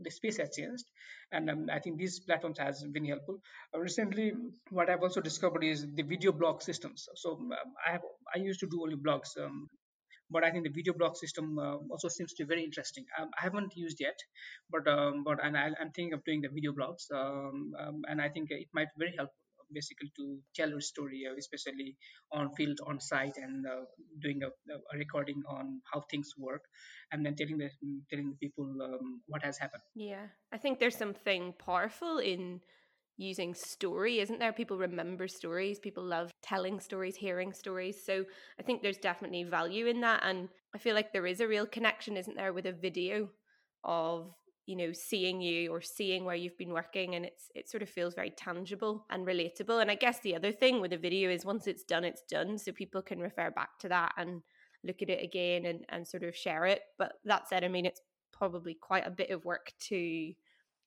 the 0.00 0.10
space 0.10 0.38
has 0.38 0.50
changed, 0.54 0.84
and 1.32 1.50
um, 1.50 1.66
I 1.72 1.78
think 1.78 1.98
these 1.98 2.20
platforms 2.20 2.58
has 2.58 2.84
been 2.84 3.04
helpful. 3.04 3.40
Uh, 3.74 3.80
recently, 3.80 4.32
what 4.70 4.90
I've 4.90 5.02
also 5.02 5.20
discovered 5.20 5.64
is 5.64 5.86
the 5.94 6.02
video 6.02 6.32
blog 6.32 6.62
systems. 6.62 7.08
So 7.16 7.32
um, 7.32 7.50
I 7.86 7.92
have 7.92 8.02
I 8.34 8.38
used 8.38 8.60
to 8.60 8.66
do 8.66 8.82
only 8.82 8.96
blogs. 8.96 9.36
Um, 9.42 9.68
but 10.30 10.44
I 10.44 10.50
think 10.50 10.64
the 10.64 10.70
video 10.70 10.92
blog 10.92 11.16
system 11.16 11.58
uh, 11.58 11.76
also 11.90 12.08
seems 12.08 12.34
to 12.34 12.44
be 12.44 12.48
very 12.48 12.62
interesting. 12.62 13.06
Um, 13.18 13.30
I 13.38 13.44
haven't 13.44 13.72
used 13.74 13.98
yet, 13.98 14.18
but 14.70 14.86
um, 14.86 15.24
but 15.24 15.42
and 15.42 15.56
I, 15.56 15.68
am 15.80 15.90
thinking 15.94 16.12
of 16.12 16.22
doing 16.24 16.42
the 16.42 16.50
video 16.50 16.72
blogs, 16.72 17.10
um, 17.14 17.72
um, 17.80 18.02
and 18.06 18.20
I 18.20 18.28
think 18.28 18.50
it 18.50 18.68
might 18.74 18.88
be 18.94 19.06
very 19.06 19.16
helpful 19.16 19.47
basically 19.72 20.12
to 20.16 20.38
tell 20.54 20.68
your 20.68 20.80
story, 20.80 21.24
uh, 21.28 21.34
especially 21.38 21.96
on 22.32 22.54
field, 22.54 22.78
on 22.86 23.00
site, 23.00 23.36
and 23.36 23.66
uh, 23.66 23.84
doing 24.20 24.40
a, 24.42 24.48
a, 24.48 24.98
recording 24.98 25.42
on 25.48 25.80
how 25.92 26.02
things 26.10 26.30
work, 26.38 26.62
and 27.12 27.24
then 27.24 27.34
telling 27.36 27.58
the 27.58 27.70
telling 28.10 28.30
the 28.30 28.36
people 28.46 28.70
um, 28.82 29.20
what 29.26 29.42
has 29.44 29.58
happened. 29.58 29.82
Yeah, 29.94 30.26
I 30.52 30.58
think 30.58 30.78
there's 30.78 30.96
something 30.96 31.54
powerful 31.58 32.18
in 32.18 32.60
using 33.18 33.52
story, 33.52 34.20
isn't 34.20 34.38
there? 34.38 34.52
People 34.52 34.78
remember 34.78 35.28
stories, 35.28 35.78
people 35.78 36.04
love 36.04 36.30
telling 36.42 36.80
stories, 36.80 37.16
hearing 37.16 37.52
stories. 37.52 38.02
So 38.04 38.24
I 38.58 38.62
think 38.62 38.80
there's 38.80 38.96
definitely 38.96 39.42
value 39.42 39.86
in 39.86 40.00
that. 40.02 40.22
And 40.24 40.48
I 40.74 40.78
feel 40.78 40.94
like 40.94 41.12
there 41.12 41.26
is 41.26 41.40
a 41.40 41.48
real 41.48 41.66
connection, 41.66 42.16
isn't 42.16 42.36
there, 42.36 42.52
with 42.52 42.66
a 42.66 42.72
video 42.72 43.28
of 43.84 44.32
you 44.68 44.76
know 44.76 44.92
seeing 44.92 45.40
you 45.40 45.72
or 45.72 45.80
seeing 45.80 46.26
where 46.26 46.36
you've 46.36 46.58
been 46.58 46.74
working 46.74 47.14
and 47.14 47.24
it's 47.24 47.50
it 47.54 47.70
sort 47.70 47.82
of 47.82 47.88
feels 47.88 48.14
very 48.14 48.30
tangible 48.30 49.06
and 49.08 49.26
relatable. 49.26 49.80
And 49.80 49.90
i 49.90 49.94
guess 49.94 50.20
the 50.20 50.36
other 50.36 50.52
thing 50.52 50.82
with 50.82 50.92
a 50.92 50.98
video 50.98 51.30
is 51.30 51.46
once 51.46 51.66
it's 51.66 51.84
done 51.84 52.04
it's 52.04 52.22
done. 52.30 52.58
So 52.58 52.72
people 52.72 53.00
can 53.00 53.18
refer 53.18 53.50
back 53.50 53.78
to 53.80 53.88
that 53.88 54.12
and 54.18 54.42
look 54.84 55.00
at 55.00 55.08
it 55.08 55.24
again 55.24 55.64
and, 55.64 55.86
and 55.88 56.06
sort 56.06 56.22
of 56.22 56.36
share 56.36 56.66
it. 56.66 56.82
But 56.98 57.14
that 57.24 57.48
said 57.48 57.64
i 57.64 57.68
mean 57.68 57.86
it's 57.86 58.02
probably 58.30 58.74
quite 58.74 59.06
a 59.06 59.10
bit 59.10 59.30
of 59.30 59.46
work 59.46 59.72
to 59.88 60.32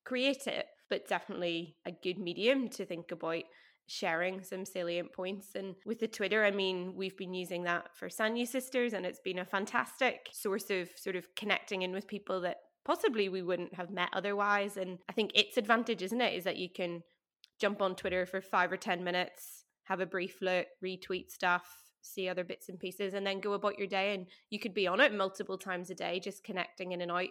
create 0.05 0.47
it 0.47 0.67
but 0.89 1.07
definitely 1.07 1.75
a 1.85 1.91
good 1.91 2.19
medium 2.19 2.69
to 2.69 2.85
think 2.85 3.11
about 3.11 3.43
sharing 3.87 4.41
some 4.41 4.65
salient 4.65 5.11
points. 5.11 5.55
And 5.55 5.75
with 5.85 5.99
the 5.99 6.07
Twitter, 6.07 6.45
I 6.45 6.51
mean, 6.51 6.93
we've 6.95 7.17
been 7.17 7.33
using 7.33 7.63
that 7.63 7.95
for 7.95 8.07
Sanyu 8.07 8.47
Sisters, 8.47 8.93
and 8.93 9.05
it's 9.05 9.19
been 9.19 9.39
a 9.39 9.45
fantastic 9.45 10.29
source 10.31 10.69
of 10.69 10.89
sort 10.95 11.15
of 11.15 11.27
connecting 11.35 11.81
in 11.81 11.91
with 11.91 12.07
people 12.07 12.41
that 12.41 12.57
possibly 12.85 13.29
we 13.29 13.41
wouldn't 13.41 13.75
have 13.75 13.91
met 13.91 14.09
otherwise. 14.13 14.77
And 14.77 14.99
I 15.09 15.13
think 15.13 15.31
its 15.33 15.57
advantage, 15.57 16.01
isn't 16.01 16.21
it, 16.21 16.33
is 16.33 16.43
that 16.43 16.57
you 16.57 16.69
can 16.69 17.03
jump 17.59 17.81
on 17.81 17.95
Twitter 17.95 18.25
for 18.25 18.41
five 18.41 18.71
or 18.71 18.77
10 18.77 19.03
minutes, 19.03 19.65
have 19.83 19.99
a 19.99 20.05
brief 20.05 20.41
look, 20.41 20.67
retweet 20.83 21.31
stuff, 21.31 21.65
see 22.01 22.27
other 22.27 22.43
bits 22.43 22.69
and 22.69 22.79
pieces, 22.79 23.13
and 23.13 23.25
then 23.25 23.39
go 23.39 23.53
about 23.53 23.77
your 23.77 23.87
day. 23.87 24.13
And 24.13 24.27
you 24.49 24.59
could 24.59 24.73
be 24.73 24.87
on 24.87 24.99
it 24.99 25.13
multiple 25.13 25.57
times 25.57 25.89
a 25.89 25.95
day, 25.95 26.19
just 26.19 26.43
connecting 26.43 26.91
in 26.91 27.01
and 27.01 27.11
out. 27.11 27.29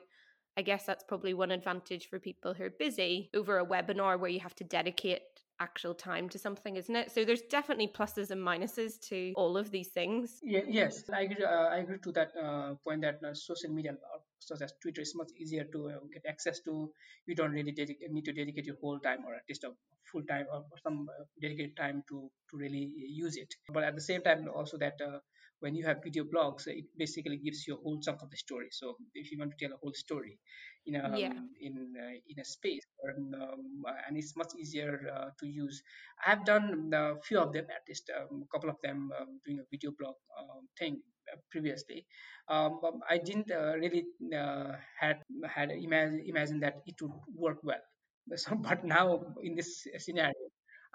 I 0.56 0.62
guess 0.62 0.84
that's 0.84 1.04
probably 1.04 1.32
one 1.32 1.52
advantage 1.52 2.08
for 2.08 2.18
people 2.18 2.54
who 2.54 2.64
are 2.64 2.70
busy 2.70 3.30
over 3.34 3.58
a 3.58 3.66
webinar 3.66 4.18
where 4.18 4.30
you 4.30 4.40
have 4.40 4.54
to 4.56 4.64
dedicate 4.64 5.22
actual 5.60 5.94
time 5.94 6.28
to 6.30 6.38
something, 6.38 6.76
isn't 6.76 6.96
it? 6.96 7.12
So 7.12 7.24
there's 7.24 7.42
definitely 7.42 7.88
pluses 7.88 8.30
and 8.30 8.40
minuses 8.40 8.98
to 9.08 9.32
all 9.36 9.56
of 9.56 9.70
these 9.70 9.88
things. 9.88 10.40
Yeah, 10.42 10.62
yes, 10.66 11.04
I 11.12 11.22
agree. 11.22 11.44
Uh, 11.44 11.68
I 11.68 11.76
agree 11.78 11.98
to 11.98 12.12
that 12.12 12.32
uh, 12.36 12.74
point 12.82 13.02
that 13.02 13.20
uh, 13.22 13.34
social 13.34 13.70
media 13.70 13.94
such 14.40 14.62
as 14.62 14.72
Twitter 14.82 15.02
is 15.02 15.14
much 15.14 15.30
easier 15.38 15.64
to 15.72 15.88
uh, 15.90 15.98
get 16.12 16.24
access 16.28 16.60
to. 16.60 16.90
You 17.26 17.34
don't 17.34 17.52
really 17.52 17.72
dedic- 17.72 18.08
need 18.10 18.24
to 18.24 18.32
dedicate 18.32 18.66
your 18.66 18.76
whole 18.80 18.98
time 18.98 19.24
or 19.26 19.34
at 19.34 19.42
least 19.48 19.64
a 19.64 19.70
full 20.10 20.22
time 20.22 20.46
or 20.52 20.64
some 20.82 21.08
uh, 21.08 21.24
dedicated 21.40 21.76
time 21.76 22.02
to 22.08 22.30
to 22.50 22.56
really 22.56 22.92
use 22.96 23.36
it. 23.36 23.54
But 23.72 23.84
at 23.84 23.94
the 23.94 24.00
same 24.00 24.22
time, 24.22 24.48
also 24.54 24.78
that 24.78 24.94
uh, 25.00 25.18
when 25.60 25.74
you 25.74 25.84
have 25.86 26.02
video 26.02 26.24
blogs, 26.24 26.66
it 26.66 26.86
basically 26.96 27.36
gives 27.36 27.66
you 27.66 27.74
a 27.74 27.82
whole 27.82 28.00
chunk 28.00 28.22
of 28.22 28.30
the 28.30 28.36
story. 28.36 28.68
So 28.72 28.96
if 29.14 29.30
you 29.30 29.38
want 29.38 29.52
to 29.56 29.58
tell 29.60 29.74
a 29.74 29.78
whole 29.80 29.92
story 29.94 30.38
in 30.86 30.96
a 30.96 31.18
yeah. 31.18 31.32
in 31.60 31.94
uh, 32.00 32.16
in 32.28 32.40
a 32.40 32.44
space, 32.44 32.84
or, 32.98 33.10
um, 33.10 33.84
and 34.08 34.16
it's 34.16 34.36
much 34.36 34.52
easier 34.58 35.12
uh, 35.14 35.28
to 35.38 35.46
use. 35.46 35.82
I 36.26 36.30
have 36.30 36.44
done 36.44 36.90
a 36.94 37.20
few 37.20 37.38
of 37.38 37.52
them, 37.52 37.66
at 37.68 37.82
least 37.88 38.10
um, 38.16 38.44
a 38.44 38.48
couple 38.52 38.70
of 38.70 38.76
them, 38.82 39.10
um, 39.20 39.40
doing 39.44 39.60
a 39.60 39.68
video 39.70 39.92
blog 39.98 40.14
um, 40.38 40.68
thing 40.78 41.00
uh, 41.19 41.19
previously. 41.50 42.06
Um, 42.48 42.80
I 43.08 43.18
didn't 43.18 43.50
uh, 43.50 43.74
really 43.76 44.06
uh, 44.34 44.72
had 44.98 45.18
had 45.46 45.70
imagine 45.70 46.24
imagine 46.26 46.60
that 46.60 46.82
it 46.86 46.96
would 47.00 47.12
work 47.34 47.58
well. 47.62 47.84
So, 48.36 48.54
but 48.54 48.84
now 48.84 49.34
in 49.42 49.56
this 49.56 49.86
scenario, 49.98 50.34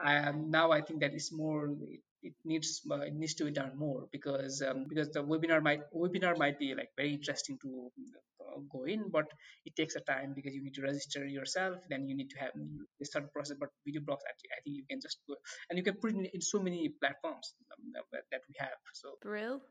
um, 0.03 0.51
now 0.51 0.71
I 0.71 0.81
think 0.81 1.01
that 1.01 1.13
it's 1.13 1.33
more 1.33 1.67
it, 1.67 1.99
it 2.21 2.33
needs 2.43 2.81
uh, 2.89 3.01
it 3.01 3.13
needs 3.13 3.35
to 3.35 3.45
be 3.45 3.51
done 3.51 3.71
more 3.77 4.07
because 4.11 4.61
um, 4.61 4.85
because 4.87 5.09
the 5.09 5.23
webinar 5.23 5.61
might 5.61 5.81
webinar 5.93 6.37
might 6.37 6.59
be 6.59 6.73
like 6.75 6.89
very 6.97 7.13
interesting 7.13 7.57
to 7.61 7.91
uh, 8.41 8.59
go 8.71 8.83
in, 8.85 9.09
but 9.09 9.25
it 9.65 9.75
takes 9.75 9.95
a 9.95 10.01
time 10.01 10.33
because 10.35 10.53
you 10.53 10.63
need 10.63 10.73
to 10.75 10.81
register 10.81 11.25
yourself. 11.25 11.77
Then 11.89 12.07
you 12.07 12.15
need 12.15 12.29
to 12.31 12.39
have 12.39 12.51
this 12.99 13.11
sort 13.11 13.25
of 13.25 13.33
process. 13.33 13.57
But 13.59 13.69
video 13.85 14.01
blogs, 14.01 14.25
I 14.27 14.33
think 14.63 14.75
you 14.77 14.83
can 14.89 14.99
just 15.01 15.17
go 15.27 15.35
and 15.69 15.77
you 15.77 15.83
can 15.83 15.95
put 15.95 16.11
it 16.11 16.17
in, 16.17 16.25
in 16.33 16.41
so 16.41 16.59
many 16.59 16.89
platforms 16.99 17.53
um, 17.71 17.91
that 18.31 18.41
we 18.47 18.55
have. 18.59 18.79
So 18.93 19.15
Brill. 19.21 19.61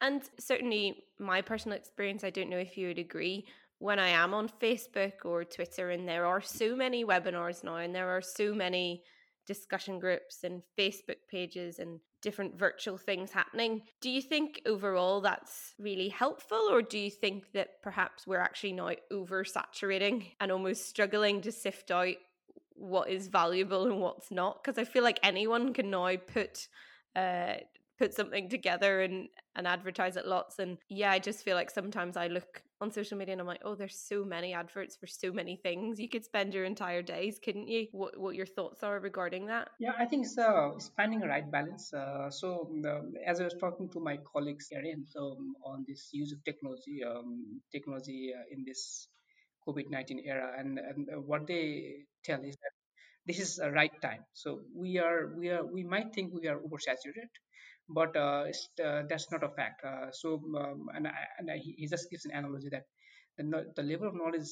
And 0.00 0.22
certainly, 0.38 1.04
my 1.18 1.40
personal 1.40 1.76
experience, 1.76 2.24
I 2.24 2.30
don't 2.30 2.50
know 2.50 2.58
if 2.58 2.76
you 2.76 2.88
would 2.88 2.98
agree, 2.98 3.46
when 3.78 3.98
I 3.98 4.08
am 4.08 4.34
on 4.34 4.48
Facebook 4.48 5.24
or 5.24 5.44
Twitter, 5.44 5.90
and 5.90 6.08
there 6.08 6.26
are 6.26 6.40
so 6.40 6.76
many 6.76 7.04
webinars 7.04 7.64
now, 7.64 7.76
and 7.76 7.94
there 7.94 8.10
are 8.10 8.22
so 8.22 8.54
many 8.54 9.02
discussion 9.46 9.98
groups 9.98 10.44
and 10.44 10.62
Facebook 10.78 11.18
pages 11.30 11.78
and 11.78 12.00
different 12.22 12.58
virtual 12.58 12.96
things 12.96 13.30
happening. 13.30 13.82
Do 14.00 14.08
you 14.08 14.22
think 14.22 14.62
overall 14.64 15.20
that's 15.20 15.74
really 15.78 16.08
helpful, 16.08 16.68
or 16.70 16.80
do 16.80 16.98
you 16.98 17.10
think 17.10 17.52
that 17.52 17.82
perhaps 17.82 18.26
we're 18.26 18.38
actually 18.38 18.72
now 18.72 18.92
oversaturating 19.12 20.32
and 20.40 20.50
almost 20.50 20.88
struggling 20.88 21.42
to 21.42 21.52
sift 21.52 21.90
out 21.90 22.14
what 22.76 23.10
is 23.10 23.28
valuable 23.28 23.84
and 23.86 24.00
what's 24.00 24.30
not? 24.30 24.64
Because 24.64 24.78
I 24.78 24.84
feel 24.84 25.02
like 25.02 25.20
anyone 25.22 25.74
can 25.74 25.90
now 25.90 26.16
put 26.16 26.68
uh, 27.14 27.56
put 27.98 28.14
something 28.14 28.48
together 28.48 29.00
and 29.00 29.28
and 29.56 29.66
advertise 29.66 30.16
it 30.16 30.26
lots 30.26 30.58
and 30.58 30.78
yeah 30.88 31.10
i 31.10 31.18
just 31.18 31.44
feel 31.44 31.54
like 31.54 31.70
sometimes 31.70 32.16
i 32.16 32.26
look 32.26 32.62
on 32.80 32.90
social 32.90 33.16
media 33.16 33.32
and 33.32 33.40
i'm 33.40 33.46
like 33.46 33.60
oh 33.64 33.74
there's 33.74 33.96
so 33.96 34.24
many 34.24 34.52
adverts 34.52 34.96
for 34.96 35.06
so 35.06 35.32
many 35.32 35.56
things. 35.56 36.00
You 36.00 36.08
could 36.08 36.24
spend 36.24 36.54
your 36.54 36.64
entire 36.64 37.02
days 37.02 37.38
couldn't 37.42 37.68
you? 37.68 37.86
What, 37.92 38.18
what 38.18 38.34
your 38.34 38.46
thoughts 38.46 38.82
are 38.82 38.98
regarding 38.98 39.46
that? 39.46 39.68
Yeah 39.78 39.92
i 39.98 40.04
think 40.04 40.26
it's, 40.26 40.38
uh, 40.38 40.72
it's 40.74 40.90
finding 40.96 41.22
a 41.22 41.28
right 41.28 41.50
balance 41.50 41.92
uh, 41.94 42.30
so 42.30 42.68
um, 42.84 43.14
as 43.24 43.40
i 43.40 43.44
was 43.44 43.54
talking 43.60 43.88
to 43.90 44.00
my 44.00 44.18
colleagues 44.32 44.68
Erin, 44.72 45.04
so 45.06 45.36
um, 45.38 45.54
on 45.64 45.84
this 45.88 46.08
use 46.12 46.32
of 46.32 46.42
technology 46.44 47.02
um, 47.04 47.60
technology 47.72 48.32
uh, 48.36 48.42
in 48.50 48.64
this 48.64 49.08
covid-19 49.66 50.26
era 50.26 50.52
and, 50.58 50.78
and 50.78 51.08
uh, 51.08 51.20
what 51.20 51.46
they 51.46 52.04
tell 52.24 52.40
is 52.42 52.56
that 52.56 52.74
this 53.26 53.40
is 53.40 53.58
a 53.58 53.70
right 53.70 53.92
time. 54.02 54.24
So 54.34 54.60
we 54.74 54.98
are 54.98 55.32
we 55.36 55.48
are 55.50 55.64
we 55.64 55.82
might 55.82 56.12
think 56.14 56.32
we 56.34 56.48
are 56.48 56.58
oversaturated 56.58 57.32
but 57.88 58.16
uh, 58.16 58.44
uh, 58.84 59.02
that's 59.08 59.30
not 59.30 59.44
a 59.44 59.48
fact. 59.48 59.84
Uh, 59.84 60.10
so, 60.10 60.40
um, 60.58 60.88
and, 60.94 61.08
and 61.38 61.50
he 61.60 61.86
just 61.86 62.10
gives 62.10 62.24
an 62.24 62.32
analogy 62.32 62.68
that 62.70 62.84
the, 63.36 63.72
the 63.76 63.82
level 63.82 64.08
of 64.08 64.14
knowledge 64.14 64.48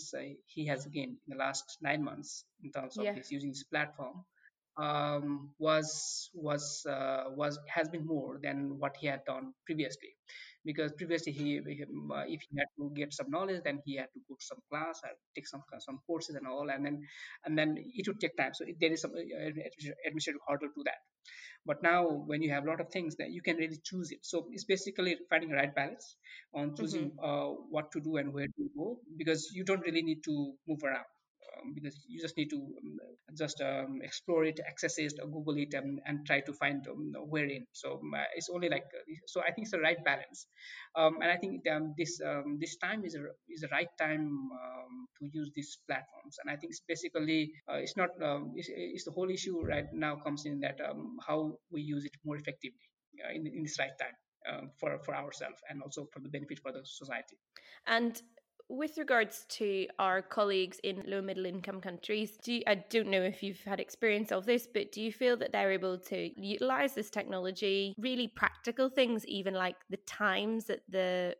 he 0.47 0.67
has 0.67 0.87
gained 0.87 1.17
in 1.27 1.29
the 1.29 1.37
last 1.37 1.79
nine 1.81 2.03
months 2.03 2.45
in 2.63 2.71
terms 2.73 2.97
of 2.99 3.05
yeah. 3.05 3.13
his 3.15 3.31
using 3.31 3.51
this 3.51 3.65
platform 3.65 4.25
um, 4.77 5.51
was 5.59 6.31
was 6.35 6.85
uh, 6.89 7.25
was 7.29 7.59
has 7.69 7.89
been 7.89 8.07
more 8.07 8.39
than 8.43 8.79
what 8.79 8.97
he 8.99 9.07
had 9.07 9.25
done 9.25 9.53
previously 9.67 10.09
because 10.65 10.93
previously 10.93 11.33
he, 11.33 11.61
he 11.67 11.83
uh, 11.83 12.25
if 12.27 12.41
he 12.49 12.59
had 12.59 12.69
to 12.79 12.91
get 12.95 13.13
some 13.13 13.31
knowledge 13.31 13.61
then 13.65 13.81
he 13.85 13.97
had 13.97 14.09
to 14.15 14.21
go 14.29 14.35
to 14.35 14.45
some 14.45 14.59
class 14.71 15.01
or 15.05 15.11
take 15.35 15.47
some 15.47 15.63
some 15.79 15.99
courses 16.07 16.37
and 16.37 16.47
all 16.47 16.71
and 16.71 16.85
then 16.85 17.03
and 17.45 17.59
then 17.59 17.77
it 17.77 18.07
would 18.09 18.21
take 18.21 18.37
time 18.37 18.53
so 18.55 18.65
there 18.81 18.93
is 18.93 19.01
some 19.01 19.13
administrative 20.07 20.41
hurdle 20.49 20.69
to 20.75 20.83
that 20.85 21.01
but 21.65 21.83
now 21.83 22.07
when 22.27 22.43
you 22.43 22.51
have 22.51 22.65
a 22.65 22.69
lot 22.69 22.81
of 22.81 22.89
things 22.89 23.17
that 23.17 23.31
you 23.31 23.43
can 23.43 23.57
really 23.57 23.79
choose 23.85 24.11
it 24.11 24.19
so 24.23 24.47
it's 24.51 24.65
basically 24.65 25.17
finding 25.31 25.53
a 25.53 25.55
right 25.55 25.75
balance 25.75 26.17
on 26.55 26.75
choosing 26.77 27.11
mm-hmm. 27.11 27.25
uh, 27.25 27.49
what 27.71 27.91
to 27.93 28.01
do 28.01 28.17
and 28.17 28.33
where 28.33 28.47
to 28.47 28.71
go 28.77 28.99
because 29.17 29.51
you 29.55 29.65
don't 29.65 29.85
really 29.87 30.03
need 30.03 30.23
to 30.25 30.53
move 30.67 30.83
around 30.85 31.12
um, 31.59 31.73
because 31.75 32.05
you 32.09 32.21
just 32.21 32.37
need 32.37 32.51
to 32.51 32.57
um, 32.57 32.99
just 33.37 33.61
um, 33.61 34.01
explore 34.03 34.45
it, 34.45 34.61
access 34.67 34.99
it, 34.99 35.15
Google 35.21 35.57
it, 35.57 35.75
and, 35.75 36.01
and 36.07 36.27
try 36.27 36.41
to 36.41 36.53
find 36.53 36.87
um, 36.89 37.13
where 37.29 37.45
in. 37.45 37.67
So 37.73 37.95
um, 37.95 38.15
uh, 38.15 38.25
it's 38.35 38.49
only 38.53 38.69
like 38.69 38.85
uh, 38.95 39.15
so. 39.27 39.41
I 39.41 39.53
think 39.53 39.67
it's 39.67 39.71
the 39.71 39.81
right 39.81 40.03
balance, 40.05 40.47
um, 40.97 41.19
and 41.21 41.31
I 41.31 41.37
think 41.37 41.63
this 41.97 42.21
this 42.59 42.77
time 42.77 43.05
is 43.05 43.15
a 43.15 43.25
is 43.49 43.61
the 43.61 43.69
right 43.69 43.89
time 43.99 44.31
to 45.19 45.31
use 45.33 45.51
these 45.55 45.79
platforms. 45.87 46.37
And 46.43 46.51
I 46.51 46.57
think 46.57 46.71
it's 46.73 46.83
basically 46.87 47.53
uh, 47.69 47.77
it's 47.77 47.97
not 47.97 48.11
it's, 48.55 48.69
it's, 48.71 49.05
the 49.05 49.13
whole 49.13 49.31
issue 49.31 49.63
right 49.65 49.87
now 49.93 50.17
comes 50.17 50.45
in 50.47 50.61
that 50.61 50.79
how 51.27 51.59
we 51.71 51.83
use 51.83 52.05
it 52.05 52.13
more 52.25 52.37
effectively 52.37 52.89
uh, 53.25 53.33
in, 53.35 53.47
in 53.47 53.63
this 53.63 53.79
right 53.79 53.97
time. 54.01 54.17
Um, 54.45 54.71
for 54.81 54.99
for 55.05 55.15
ourselves 55.15 55.61
and 55.71 55.81
also 55.85 56.09
for 56.13 56.19
the 56.19 56.29
benefit 56.29 56.59
for 56.59 56.73
the 56.73 56.81
society. 56.83 57.37
And 57.87 58.21
with 58.73 58.97
regards 58.97 59.45
to 59.51 59.87
our 59.99 60.23
colleagues 60.23 60.81
in 60.83 61.03
low 61.07 61.21
middle 61.21 61.45
income 61.45 61.81
countries, 61.81 62.39
do 62.43 62.55
you, 62.55 62.63
I 62.67 62.77
don't 62.77 63.09
know 63.09 63.21
if 63.21 63.43
you've 63.43 63.63
had 63.63 63.81
experience 63.81 64.33
of 64.33 64.47
this, 64.47 64.67
but 64.67 64.93
do 64.93 65.03
you 65.03 65.13
feel 65.13 65.37
that 65.37 65.53
they're 65.53 65.73
able 65.73 65.99
to 65.99 66.41
utilize 66.41 66.95
this 66.95 67.11
technology, 67.11 67.95
really 67.99 68.29
practical 68.29 68.89
things, 68.89 69.27
even 69.27 69.53
like 69.53 69.77
the 69.91 69.99
times 69.99 70.65
that 70.65 70.81
the 70.89 71.37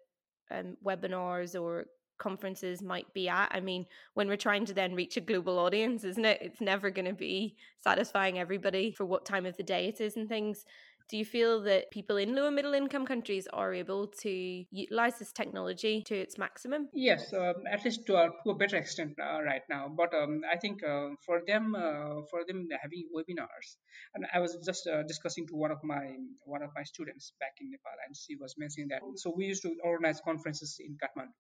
um, 0.51 0.77
webinars 0.85 1.59
or 1.61 1.87
conferences 2.23 2.83
might 2.83 3.13
be 3.15 3.29
at. 3.29 3.51
I 3.53 3.59
mean, 3.59 3.85
when 4.15 4.29
we're 4.29 4.37
trying 4.37 4.65
to 4.67 4.75
then 4.75 4.95
reach 4.95 5.17
a 5.17 5.21
global 5.21 5.59
audience, 5.59 6.05
isn't 6.05 6.25
it? 6.25 6.39
It's 6.41 6.61
never 6.61 6.89
going 6.89 7.07
to 7.07 7.13
be 7.15 7.57
satisfying 7.81 8.39
everybody 8.39 8.93
for 8.93 9.05
what 9.05 9.27
time 9.27 9.45
of 9.45 9.57
the 9.57 9.65
day 9.65 9.89
it 9.89 10.01
is 10.01 10.17
and 10.17 10.29
things. 10.29 10.65
Do 11.09 11.17
you 11.17 11.25
feel 11.25 11.63
that 11.63 11.91
people 11.91 12.17
in 12.17 12.35
lower 12.35 12.51
middle 12.51 12.75
income 12.75 13.07
countries 13.07 13.47
are 13.53 13.73
able 13.73 14.07
to 14.23 14.65
utilize 14.71 15.19
this 15.19 15.33
technology 15.33 16.03
to 16.07 16.15
its 16.15 16.39
maximum? 16.39 16.89
Yes, 16.93 17.33
um, 17.33 17.55
at 17.71 17.85
least 17.85 18.07
to 18.07 18.17
a, 18.17 18.29
to 18.45 18.51
a 18.51 18.55
better 18.55 18.77
extent 18.77 19.15
uh, 19.21 19.43
right 19.43 19.63
now. 19.69 19.89
But 19.89 20.15
um, 20.15 20.41
I 20.51 20.57
think 20.57 20.83
uh, 20.83 21.11
for 21.27 21.43
them, 21.47 21.75
uh, 21.75 22.23
for 22.31 22.45
them 22.47 22.69
having 22.81 23.09
webinars, 23.15 23.77
and 24.15 24.27
I 24.33 24.41
was 24.41 24.57
just 24.65 24.87
uh, 24.87 25.03
discussing 25.03 25.47
to 25.49 25.55
one 25.57 25.71
of 25.71 25.79
my 25.85 26.17
one 26.45 26.63
of 26.63 26.71
my 26.75 26.83
students 26.83 27.33
back 27.41 27.55
in 27.61 27.71
Nepal, 27.71 27.99
and 28.07 28.17
she 28.17 28.37
was 28.37 28.55
mentioning 28.59 28.89
that. 28.89 29.03
So 29.17 29.33
we 29.37 29.47
used 29.47 29.63
to 29.63 29.75
organize 29.85 30.21
conferences 30.25 30.81
in 30.81 30.97
Kathmandu 30.97 31.33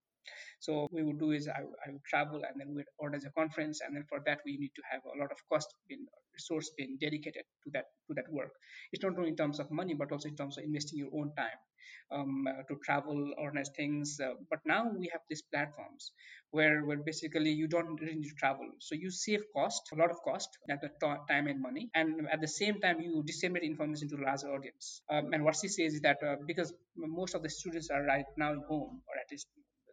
so 0.60 0.88
we 0.92 1.02
would 1.02 1.18
do 1.18 1.32
is 1.32 1.48
I, 1.48 1.62
I 1.86 1.90
would 1.92 2.04
travel 2.04 2.42
and 2.48 2.60
then 2.60 2.74
we'd 2.74 2.86
organize 2.98 3.24
a 3.24 3.30
conference, 3.30 3.80
and 3.84 3.96
then 3.96 4.04
for 4.08 4.20
that 4.26 4.40
we 4.44 4.56
need 4.58 4.72
to 4.76 4.82
have 4.90 5.02
a 5.04 5.18
lot 5.18 5.30
of 5.32 5.38
cost 5.50 5.74
being 5.88 6.06
resource 6.34 6.70
being 6.76 6.96
dedicated 7.00 7.44
to 7.64 7.70
that 7.74 7.86
to 8.08 8.14
that 8.14 8.30
work. 8.30 8.52
It's 8.92 9.02
not 9.02 9.16
only 9.18 9.30
in 9.30 9.36
terms 9.36 9.60
of 9.60 9.70
money, 9.70 9.94
but 9.94 10.12
also 10.12 10.28
in 10.28 10.36
terms 10.36 10.58
of 10.58 10.64
investing 10.64 10.98
your 10.98 11.10
own 11.14 11.32
time 11.36 11.60
um, 12.10 12.46
uh, 12.46 12.62
to 12.68 12.78
travel, 12.84 13.32
organize 13.38 13.70
things. 13.76 14.18
Uh, 14.22 14.34
but 14.50 14.60
now 14.64 14.90
we 14.96 15.08
have 15.12 15.20
these 15.28 15.42
platforms 15.52 16.12
where 16.50 16.84
where 16.84 16.98
basically 16.98 17.50
you 17.50 17.66
don't 17.66 18.00
really 18.00 18.14
need 18.14 18.28
to 18.28 18.34
travel, 18.38 18.68
so 18.78 18.94
you 18.94 19.10
save 19.10 19.42
cost, 19.54 19.82
a 19.92 19.96
lot 19.96 20.10
of 20.10 20.18
cost, 20.22 20.48
at 20.70 20.80
the 20.80 20.90
time 21.28 21.46
and 21.46 21.60
money, 21.60 21.90
and 21.94 22.28
at 22.30 22.40
the 22.40 22.48
same 22.48 22.80
time 22.80 23.00
you 23.00 23.22
disseminate 23.26 23.68
information 23.68 24.08
to 24.08 24.16
a 24.16 24.24
larger 24.24 24.48
audience. 24.54 25.02
Um, 25.10 25.32
and 25.32 25.44
what 25.44 25.56
she 25.60 25.68
says 25.68 25.94
is 25.94 26.00
that 26.02 26.18
uh, 26.26 26.36
because 26.46 26.72
most 26.96 27.34
of 27.34 27.42
the 27.42 27.50
students 27.50 27.90
are 27.90 28.04
right 28.04 28.26
now 28.36 28.54
home, 28.68 29.02
or 29.08 29.14
at 29.18 29.30
least 29.30 29.48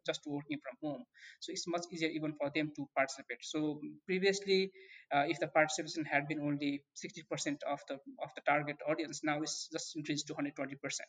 just 0.06 0.22
working 0.26 0.60
from 0.64 0.76
home. 0.84 1.04
So 1.40 1.52
it's 1.52 1.68
much 1.68 1.86
easier 1.92 2.10
even 2.10 2.34
for 2.40 2.52
them 2.54 2.72
to 2.76 2.88
participate. 2.96 3.40
So 3.42 3.82
previously 4.06 4.72
uh, 5.14 5.26
if 5.28 5.40
the 5.40 5.48
participation 5.48 6.06
had 6.06 6.28
been 6.28 6.40
only 6.40 6.84
60% 6.96 7.58
of 7.68 7.80
the 7.88 7.96
of 8.24 8.30
the 8.36 8.42
target 8.46 8.78
audience 8.88 9.22
now 9.24 9.42
it's 9.42 9.68
just 9.72 9.96
increased 9.96 10.28
to 10.28 10.34
120% 10.34 10.54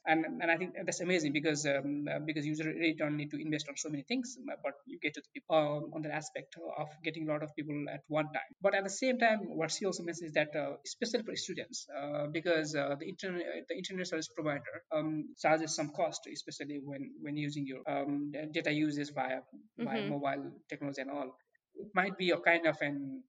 and 0.07 0.25
and 0.25 0.51
i 0.51 0.57
think 0.57 0.75
that's 0.87 1.01
amazing 1.01 1.33
because 1.33 1.67
um, 1.67 2.07
uh, 2.11 2.19
because 2.25 2.47
you 2.47 2.55
really 2.65 2.95
don't 2.99 3.17
need 3.17 3.31
to 3.31 3.41
invest 3.41 3.69
on 3.69 3.77
so 3.77 3.91
many 3.91 4.03
things 4.05 4.39
but 4.63 4.75
you 4.87 4.99
get 5.03 5.13
to 5.15 5.21
the 5.21 5.29
people 5.35 5.57
um, 5.57 5.91
on 5.95 6.03
the 6.03 6.13
aspect 6.13 6.57
of 6.79 6.89
getting 7.05 7.29
a 7.29 7.33
lot 7.33 7.43
of 7.43 7.55
people 7.57 7.85
at 7.93 8.01
one 8.09 8.27
time. 8.27 8.51
But 8.61 8.75
at 8.75 8.85
the 8.85 8.91
same 8.91 9.19
time 9.19 9.39
what 9.61 9.71
she 9.71 9.85
also 9.87 10.03
mentions 10.03 10.29
is 10.29 10.35
that 10.35 10.55
uh, 10.57 10.77
especially 10.87 11.23
for 11.25 11.37
students 11.37 11.87
uh, 11.97 12.27
because 12.33 12.75
uh, 12.75 12.95
the 12.99 13.09
internet 13.09 13.47
the 13.69 13.77
internet 13.77 14.07
service 14.07 14.29
provider 14.29 14.75
um, 14.93 15.35
charges 15.41 15.75
some 15.75 15.91
cost 15.91 16.23
especially 16.33 16.81
when 16.83 17.11
when 17.21 17.37
using 17.37 17.67
your 17.67 17.83
um, 17.89 18.33
data 18.53 18.73
uses 18.87 19.11
via 19.19 19.39
mm-hmm. 19.41 19.85
via 19.85 20.03
mobile 20.15 20.45
technology 20.69 21.01
and 21.03 21.11
all 21.11 21.31
it 21.83 21.91
might 21.95 22.17
be 22.19 22.31
a 22.31 22.39
kind 22.49 22.67
of 22.67 22.77
an 22.81 23.23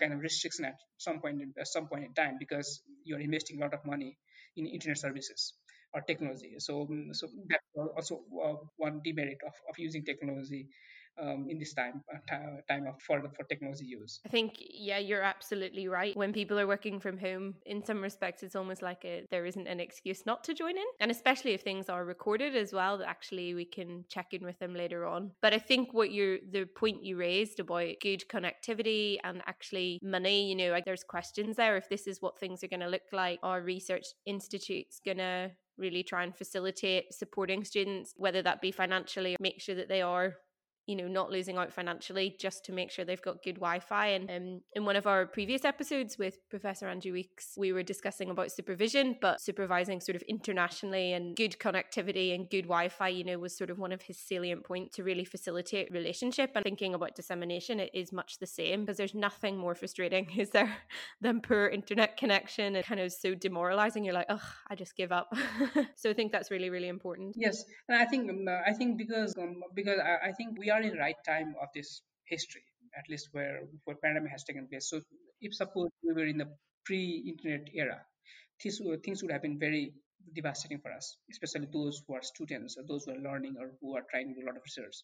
kind 0.00 0.12
of 0.14 0.20
restriction 0.20 0.64
at 0.64 0.78
some 1.06 1.20
point 1.20 1.42
in, 1.42 1.52
at 1.60 1.68
some 1.68 1.86
point 1.88 2.04
in 2.04 2.12
time 2.14 2.36
because 2.38 2.82
you're 3.04 3.20
investing 3.28 3.58
a 3.58 3.64
lot 3.64 3.74
of 3.74 3.84
money 3.84 4.16
in 4.56 4.66
internet 4.66 4.98
services 4.98 5.54
or 5.94 6.00
technology. 6.02 6.54
So 6.58 6.88
so 7.12 7.28
that's 7.50 7.70
also 7.96 8.14
uh, 8.44 8.56
one 8.76 9.00
demerit 9.04 9.40
of, 9.46 9.54
of 9.68 9.78
using 9.78 10.04
technology 10.04 10.68
um, 11.18 11.46
in 11.48 11.58
this 11.58 11.72
time 11.74 12.02
uh, 12.12 12.60
time 12.68 12.86
of 12.86 13.00
for 13.00 13.20
for 13.36 13.44
technology 13.44 13.84
use. 13.84 14.20
I 14.26 14.28
think 14.28 14.54
yeah, 14.58 14.98
you're 14.98 15.22
absolutely 15.22 15.88
right. 15.88 16.16
When 16.16 16.32
people 16.32 16.58
are 16.58 16.66
working 16.66 17.00
from 17.00 17.18
home, 17.18 17.54
in 17.66 17.84
some 17.84 18.02
respects, 18.02 18.42
it's 18.42 18.56
almost 18.56 18.82
like 18.82 19.04
a, 19.04 19.26
there 19.30 19.46
isn't 19.46 19.66
an 19.66 19.80
excuse 19.80 20.26
not 20.26 20.44
to 20.44 20.54
join 20.54 20.76
in, 20.76 20.84
and 21.00 21.10
especially 21.10 21.52
if 21.52 21.62
things 21.62 21.88
are 21.88 22.04
recorded 22.04 22.56
as 22.56 22.72
well, 22.72 22.98
that 22.98 23.08
actually 23.08 23.54
we 23.54 23.64
can 23.64 24.04
check 24.08 24.32
in 24.32 24.44
with 24.44 24.58
them 24.58 24.74
later 24.74 25.06
on. 25.06 25.32
But 25.42 25.52
I 25.52 25.58
think 25.58 25.92
what 25.92 26.10
you 26.10 26.40
the 26.50 26.64
point 26.64 27.04
you 27.04 27.16
raised 27.16 27.60
about 27.60 27.94
good 28.00 28.24
connectivity 28.28 29.18
and 29.24 29.42
actually 29.46 29.98
money, 30.02 30.48
you 30.48 30.56
know, 30.56 30.70
like 30.70 30.84
there's 30.84 31.04
questions 31.04 31.56
there. 31.56 31.76
If 31.76 31.88
this 31.88 32.06
is 32.06 32.20
what 32.20 32.38
things 32.38 32.62
are 32.62 32.68
going 32.68 32.80
to 32.80 32.88
look 32.88 33.02
like, 33.12 33.38
our 33.42 33.60
research 33.62 34.06
institute's 34.26 35.00
going 35.04 35.18
to 35.18 35.50
really 35.78 36.02
try 36.02 36.22
and 36.22 36.34
facilitate 36.34 37.12
supporting 37.12 37.64
students, 37.64 38.14
whether 38.16 38.42
that 38.42 38.60
be 38.60 38.70
financially, 38.70 39.36
make 39.40 39.60
sure 39.60 39.74
that 39.74 39.88
they 39.88 40.02
are 40.02 40.36
you 40.86 40.94
know 40.94 41.08
not 41.08 41.30
losing 41.30 41.56
out 41.56 41.72
financially 41.72 42.36
just 42.38 42.64
to 42.64 42.72
make 42.72 42.90
sure 42.90 43.04
they've 43.04 43.22
got 43.22 43.42
good 43.42 43.56
wi-fi. 43.56 44.06
And 44.08 44.30
um, 44.30 44.60
in 44.74 44.84
one 44.84 44.96
of 44.96 45.06
our 45.06 45.26
previous 45.26 45.64
episodes 45.64 46.16
with 46.18 46.38
professor 46.48 46.88
andrew 46.88 47.12
weeks 47.12 47.54
we 47.56 47.72
were 47.72 47.82
discussing 47.82 48.30
about 48.30 48.52
supervision 48.52 49.16
but 49.20 49.40
supervising 49.40 50.00
sort 50.00 50.16
of 50.16 50.22
internationally 50.22 51.12
and 51.12 51.36
good 51.36 51.56
connectivity 51.58 52.34
and 52.34 52.48
good 52.48 52.62
wi-fi 52.62 53.08
you 53.08 53.24
know 53.24 53.38
was 53.38 53.56
sort 53.56 53.70
of 53.70 53.78
one 53.78 53.92
of 53.92 54.02
his 54.02 54.18
salient 54.18 54.64
points 54.64 54.96
to 54.96 55.02
really 55.02 55.24
facilitate 55.24 55.90
relationship. 55.90 56.52
And 56.54 56.62
thinking 56.62 56.94
about 56.94 57.14
dissemination 57.14 57.80
it 57.80 57.90
is 57.92 58.12
much 58.12 58.38
the 58.38 58.46
same 58.46 58.82
because 58.82 58.96
there's 58.96 59.14
nothing 59.14 59.58
more 59.58 59.74
frustrating 59.74 60.30
is 60.36 60.50
there 60.50 60.76
than 61.20 61.40
poor 61.40 61.66
internet 61.66 62.16
connection 62.16 62.76
and 62.76 62.84
kind 62.84 63.00
of 63.00 63.12
so 63.12 63.34
demoralizing. 63.34 64.04
You're 64.04 64.14
like 64.14 64.26
oh 64.28 64.52
i 64.68 64.74
just 64.74 64.96
give 64.96 65.12
up. 65.12 65.32
So 65.96 66.10
i 66.10 66.12
think 66.12 66.30
that's 66.30 66.50
really 66.50 66.70
really 66.70 66.88
important. 66.88 67.34
Yes. 67.36 67.64
And 67.88 67.98
i 67.98 68.04
think 68.04 68.30
um, 68.30 68.46
i 68.66 68.72
think 68.72 68.98
because 68.98 69.34
um, 69.36 69.62
because 69.74 69.98
I, 69.98 70.28
I 70.28 70.32
think 70.32 70.58
we 70.58 70.70
are 70.70 70.75
are 70.76 70.82
in 70.82 70.94
the 70.94 70.98
right 70.98 71.16
time 71.26 71.54
of 71.62 71.68
this 71.74 72.02
history, 72.24 72.62
at 72.96 73.08
least 73.08 73.28
where 73.32 73.60
where 73.84 73.96
pandemic 74.02 74.30
has 74.32 74.44
taken 74.44 74.66
place. 74.68 74.90
So 74.90 75.00
if 75.40 75.54
suppose 75.54 75.90
we 76.02 76.12
were 76.12 76.26
in 76.26 76.38
the 76.38 76.48
pre-internet 76.84 77.68
era, 77.74 78.00
things, 78.62 78.80
things 79.04 79.22
would 79.22 79.32
have 79.32 79.42
been 79.42 79.58
very 79.58 79.92
devastating 80.34 80.80
for 80.80 80.92
us, 80.92 81.16
especially 81.30 81.68
those 81.72 82.02
who 82.06 82.14
are 82.14 82.22
students 82.22 82.76
or 82.76 82.82
those 82.86 83.04
who 83.04 83.12
are 83.12 83.20
learning 83.20 83.56
or 83.58 83.72
who 83.80 83.96
are 83.96 84.04
trying 84.10 84.28
to 84.28 84.40
do 84.40 84.46
a 84.46 84.48
lot 84.48 84.56
of 84.56 84.62
research. 84.64 84.96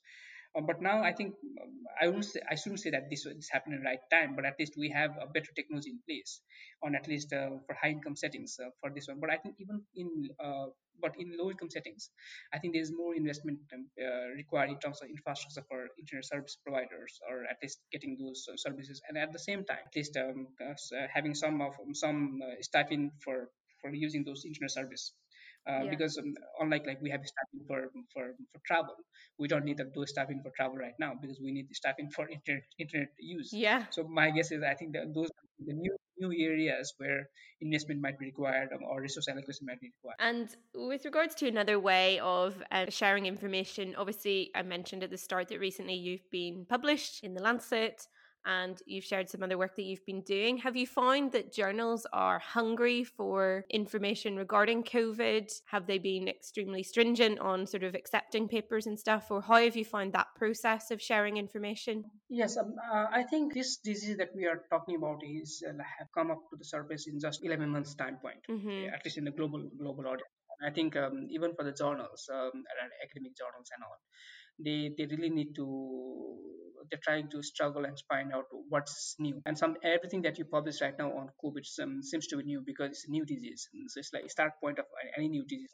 Um, 0.54 0.66
but 0.66 0.82
now 0.82 1.02
I 1.02 1.12
think 1.12 1.34
um, 1.62 1.70
I 2.00 2.08
won't 2.08 2.24
say, 2.26 2.40
I 2.50 2.56
shouldn't 2.56 2.80
say 2.80 2.90
that 2.90 3.08
this 3.08 3.24
is 3.24 3.48
happening 3.50 3.78
in 3.78 3.84
the 3.84 3.88
right 3.88 4.04
time, 4.10 4.36
but 4.36 4.44
at 4.44 4.56
least 4.58 4.74
we 4.76 4.90
have 4.90 5.12
a 5.20 5.26
better 5.26 5.50
technology 5.56 5.90
in 5.90 5.98
place 6.06 6.40
on 6.82 6.94
at 6.94 7.08
least 7.08 7.32
uh, 7.32 7.50
for 7.66 7.74
high 7.80 7.90
income 7.90 8.16
settings 8.16 8.58
uh, 8.62 8.68
for 8.80 8.90
this 8.90 9.08
one. 9.08 9.18
But 9.18 9.30
I 9.30 9.36
think 9.36 9.54
even 9.58 9.82
in 9.94 10.28
uh, 10.44 10.66
but 11.00 11.14
in 11.18 11.36
low 11.38 11.50
income 11.50 11.70
settings, 11.70 12.10
I 12.52 12.58
think 12.58 12.74
there 12.74 12.82
is 12.82 12.92
more 12.92 13.14
investment 13.14 13.58
um, 13.72 13.86
uh, 13.98 14.28
required 14.36 14.70
in 14.70 14.78
terms 14.78 15.00
of 15.02 15.08
infrastructure 15.08 15.64
for 15.68 15.88
internet 15.98 16.26
service 16.26 16.58
providers, 16.62 17.18
or 17.28 17.44
at 17.44 17.56
least 17.62 17.78
getting 17.90 18.18
those 18.20 18.46
uh, 18.52 18.56
services, 18.56 19.00
and 19.08 19.16
at 19.16 19.32
the 19.32 19.38
same 19.38 19.64
time, 19.64 19.82
at 19.86 19.96
least 19.96 20.16
um, 20.18 20.48
uh, 20.60 21.06
having 21.12 21.34
some 21.34 21.62
of 21.62 21.72
some 21.94 22.40
stipend 22.60 23.12
for 23.24 23.48
for 23.82 23.92
using 23.92 24.24
those 24.24 24.44
internet 24.46 24.70
service 24.70 25.12
uh, 25.68 25.82
yeah. 25.84 25.90
because 25.90 26.18
um, 26.18 26.34
unlike 26.60 26.86
like 26.86 27.00
we 27.02 27.10
have 27.10 27.20
staffing 27.24 27.66
for 27.66 27.90
for 28.12 28.34
for 28.52 28.60
travel 28.66 28.94
we 29.38 29.48
don't 29.48 29.64
need 29.64 29.80
those 29.94 30.10
staffing 30.10 30.40
for 30.42 30.50
travel 30.56 30.76
right 30.76 30.94
now 30.98 31.12
because 31.20 31.38
we 31.42 31.52
need 31.52 31.68
the 31.68 31.74
staffing 31.74 32.08
for 32.14 32.28
internet 32.28 32.62
internet 32.78 33.08
use 33.18 33.50
yeah 33.52 33.84
so 33.90 34.04
my 34.04 34.30
guess 34.30 34.50
is 34.52 34.62
i 34.62 34.74
think 34.74 34.92
that 34.92 35.12
those 35.14 35.26
are 35.28 35.48
the 35.66 35.74
new 35.74 35.94
new 36.22 36.32
areas 36.50 36.94
where 36.98 37.28
investment 37.60 38.00
might 38.00 38.18
be 38.18 38.26
required 38.26 38.68
or 38.88 39.00
resource 39.00 39.28
allocation 39.28 39.66
might 39.66 39.80
be 39.80 39.90
required. 39.96 40.16
And 40.18 40.48
with 40.74 41.04
regards 41.04 41.34
to 41.36 41.48
another 41.48 41.78
way 41.78 42.18
of 42.20 42.62
uh, 42.70 42.86
sharing 42.88 43.26
information, 43.26 43.94
obviously, 43.96 44.50
I 44.54 44.62
mentioned 44.62 45.02
at 45.02 45.10
the 45.10 45.18
start 45.18 45.48
that 45.48 45.60
recently 45.60 45.94
you've 45.94 46.28
been 46.30 46.66
published 46.68 47.24
in 47.24 47.34
The 47.34 47.42
Lancet 47.42 48.06
and 48.44 48.80
you've 48.86 49.04
shared 49.04 49.28
some 49.28 49.42
other 49.42 49.58
work 49.58 49.76
that 49.76 49.82
you've 49.82 50.04
been 50.04 50.22
doing. 50.22 50.58
Have 50.58 50.76
you 50.76 50.86
found 50.86 51.32
that 51.32 51.52
journals 51.52 52.06
are 52.12 52.38
hungry 52.38 53.04
for 53.04 53.64
information 53.70 54.36
regarding 54.36 54.82
COVID? 54.84 55.52
Have 55.66 55.86
they 55.86 55.98
been 55.98 56.28
extremely 56.28 56.82
stringent 56.82 57.38
on 57.38 57.66
sort 57.66 57.82
of 57.84 57.94
accepting 57.94 58.48
papers 58.48 58.86
and 58.86 58.98
stuff, 58.98 59.30
or 59.30 59.42
how 59.42 59.56
have 59.56 59.76
you 59.76 59.84
found 59.84 60.12
that 60.12 60.28
process 60.36 60.90
of 60.90 61.00
sharing 61.00 61.36
information? 61.36 62.04
Yes, 62.28 62.56
um, 62.56 62.74
uh, 62.92 63.06
I 63.12 63.22
think 63.24 63.54
this 63.54 63.76
disease 63.78 64.16
that 64.18 64.30
we 64.34 64.46
are 64.46 64.62
talking 64.70 64.96
about 64.96 65.20
is 65.24 65.62
uh, 65.66 65.72
have 65.98 66.08
come 66.14 66.30
up 66.30 66.40
to 66.50 66.56
the 66.56 66.64
surface 66.64 67.06
in 67.06 67.20
just 67.20 67.44
11 67.44 67.68
months 67.68 67.94
time 67.94 68.18
point, 68.20 68.40
mm-hmm. 68.50 68.92
at 68.92 69.04
least 69.04 69.18
in 69.18 69.24
the 69.24 69.30
global 69.30 69.68
global 69.78 70.06
audience. 70.06 70.30
I 70.64 70.70
think 70.70 70.96
um, 70.96 71.26
even 71.30 71.54
for 71.54 71.64
the 71.64 71.72
journals, 71.72 72.28
um, 72.32 72.64
academic 73.02 73.36
journals 73.36 73.68
and 73.74 73.82
all, 73.82 73.98
they 74.58 74.90
they 74.96 75.06
really 75.06 75.30
need 75.30 75.54
to 75.56 75.66
they're 76.90 77.00
trying 77.02 77.28
to 77.30 77.42
struggle 77.42 77.84
and 77.84 77.96
find 78.08 78.32
out 78.34 78.44
what's 78.68 79.16
new. 79.18 79.40
And 79.46 79.56
some 79.56 79.76
everything 79.82 80.22
that 80.22 80.38
you 80.38 80.44
publish 80.44 80.80
right 80.82 80.94
now 80.98 81.10
on 81.12 81.30
covid 81.42 81.64
um, 81.82 82.02
seems 82.02 82.26
to 82.28 82.36
be 82.36 82.44
new 82.44 82.62
because 82.64 82.90
it's 82.90 83.06
a 83.08 83.10
new 83.10 83.24
disease. 83.24 83.68
So 83.88 84.00
it's 84.00 84.12
like 84.12 84.30
start 84.30 84.52
point 84.62 84.78
of 84.78 84.84
any 85.16 85.28
new 85.28 85.44
disease. 85.44 85.72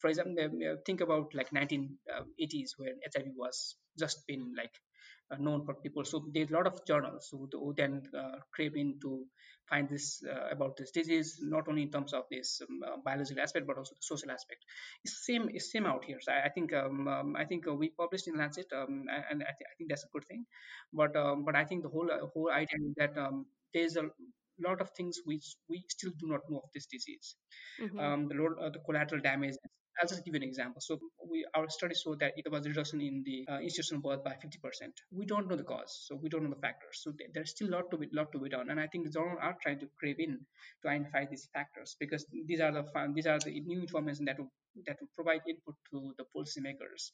For 0.00 0.08
example 0.08 0.34
uh, 0.44 0.76
think 0.84 1.00
about 1.00 1.34
like 1.34 1.50
1980s 1.50 2.70
when 2.76 2.94
hiv 3.14 3.26
was 3.36 3.76
just 3.98 4.26
been 4.26 4.52
like 4.56 4.74
uh, 4.74 4.91
known 5.38 5.64
for 5.64 5.74
people. 5.74 6.04
So 6.04 6.24
there's 6.32 6.50
a 6.50 6.54
lot 6.54 6.66
of 6.66 6.84
journals 6.86 7.28
who, 7.30 7.48
who 7.52 7.74
then 7.76 8.02
uh, 8.16 8.38
crave 8.52 8.76
in 8.76 8.98
to 9.02 9.24
find 9.68 9.88
this 9.88 10.22
uh, 10.30 10.48
about 10.50 10.76
this 10.76 10.90
disease, 10.90 11.38
not 11.40 11.68
only 11.68 11.82
in 11.82 11.90
terms 11.90 12.12
of 12.12 12.24
this 12.30 12.60
um, 12.62 12.80
uh, 12.86 12.96
biological 13.04 13.42
aspect 13.42 13.66
but 13.66 13.78
also 13.78 13.94
the 13.94 14.02
social 14.02 14.30
aspect. 14.30 14.64
It's 15.04 15.24
same 15.26 15.48
it's 15.52 15.72
same 15.72 15.86
out 15.86 16.04
here. 16.04 16.18
So 16.20 16.32
I, 16.32 16.46
I 16.46 16.48
think 16.50 16.72
um, 16.72 17.08
um, 17.08 17.36
I 17.36 17.44
think 17.44 17.66
uh, 17.68 17.74
we 17.74 17.90
published 17.90 18.28
in 18.28 18.36
Lancet, 18.36 18.66
um, 18.74 19.06
and 19.30 19.42
I, 19.42 19.52
th- 19.58 19.68
I, 19.70 19.74
think 19.78 19.90
that's 19.90 20.04
a 20.04 20.12
good 20.12 20.24
thing. 20.26 20.44
But 20.92 21.16
um, 21.16 21.44
but 21.44 21.56
I 21.56 21.64
think 21.64 21.82
the 21.82 21.88
whole 21.88 22.10
uh, 22.10 22.26
whole 22.34 22.50
idea 22.50 22.78
is 22.88 22.94
that 22.96 23.16
um, 23.16 23.46
there's 23.72 23.96
a 23.96 24.08
lot 24.60 24.80
of 24.80 24.90
things 24.90 25.18
which 25.24 25.56
we 25.68 25.82
still 25.88 26.12
do 26.20 26.28
not 26.28 26.40
know 26.50 26.58
of 26.58 26.70
this 26.74 26.86
disease. 26.86 27.34
Mm-hmm. 27.80 28.28
the, 28.28 28.70
the 28.74 28.80
collateral 28.86 29.20
damage 29.22 29.54
I'll 30.00 30.08
just 30.08 30.24
give 30.24 30.34
you 30.34 30.40
an 30.40 30.48
example. 30.48 30.80
So 30.80 30.98
we 31.30 31.44
our 31.54 31.68
study 31.68 31.94
showed 31.94 32.20
that 32.20 32.32
it 32.36 32.50
was 32.50 32.66
reduction 32.66 33.00
in 33.00 33.22
the 33.24 33.46
uh, 33.52 33.58
institutional 33.58 34.02
birth 34.02 34.24
by 34.24 34.32
50%. 34.32 34.92
We 35.10 35.26
don't 35.26 35.48
know 35.48 35.56
the 35.56 35.64
cause, 35.64 36.04
so 36.06 36.16
we 36.16 36.28
don't 36.28 36.44
know 36.44 36.50
the 36.50 36.60
factors. 36.60 37.00
So 37.02 37.12
there's 37.34 37.50
still 37.50 37.68
a 37.68 37.74
lot 37.76 37.90
to 37.90 37.98
be 37.98 38.08
lot 38.12 38.32
to 38.32 38.38
be 38.38 38.48
done, 38.48 38.70
and 38.70 38.80
I 38.80 38.86
think 38.86 39.04
the 39.04 39.10
journal 39.10 39.36
are 39.40 39.56
trying 39.62 39.80
to 39.80 39.88
crave 39.98 40.16
in 40.18 40.40
to 40.82 40.88
identify 40.88 41.24
these 41.26 41.48
factors 41.52 41.96
because 42.00 42.26
these 42.46 42.60
are 42.60 42.72
the 42.72 42.84
these 43.14 43.26
are 43.26 43.38
the 43.38 43.60
new 43.60 43.80
information 43.80 44.24
that 44.26 44.38
will 44.38 44.52
that 44.86 44.96
will 45.00 45.12
provide 45.14 45.42
input 45.48 45.76
to 45.90 46.14
the 46.16 46.24
policymakers 46.34 47.10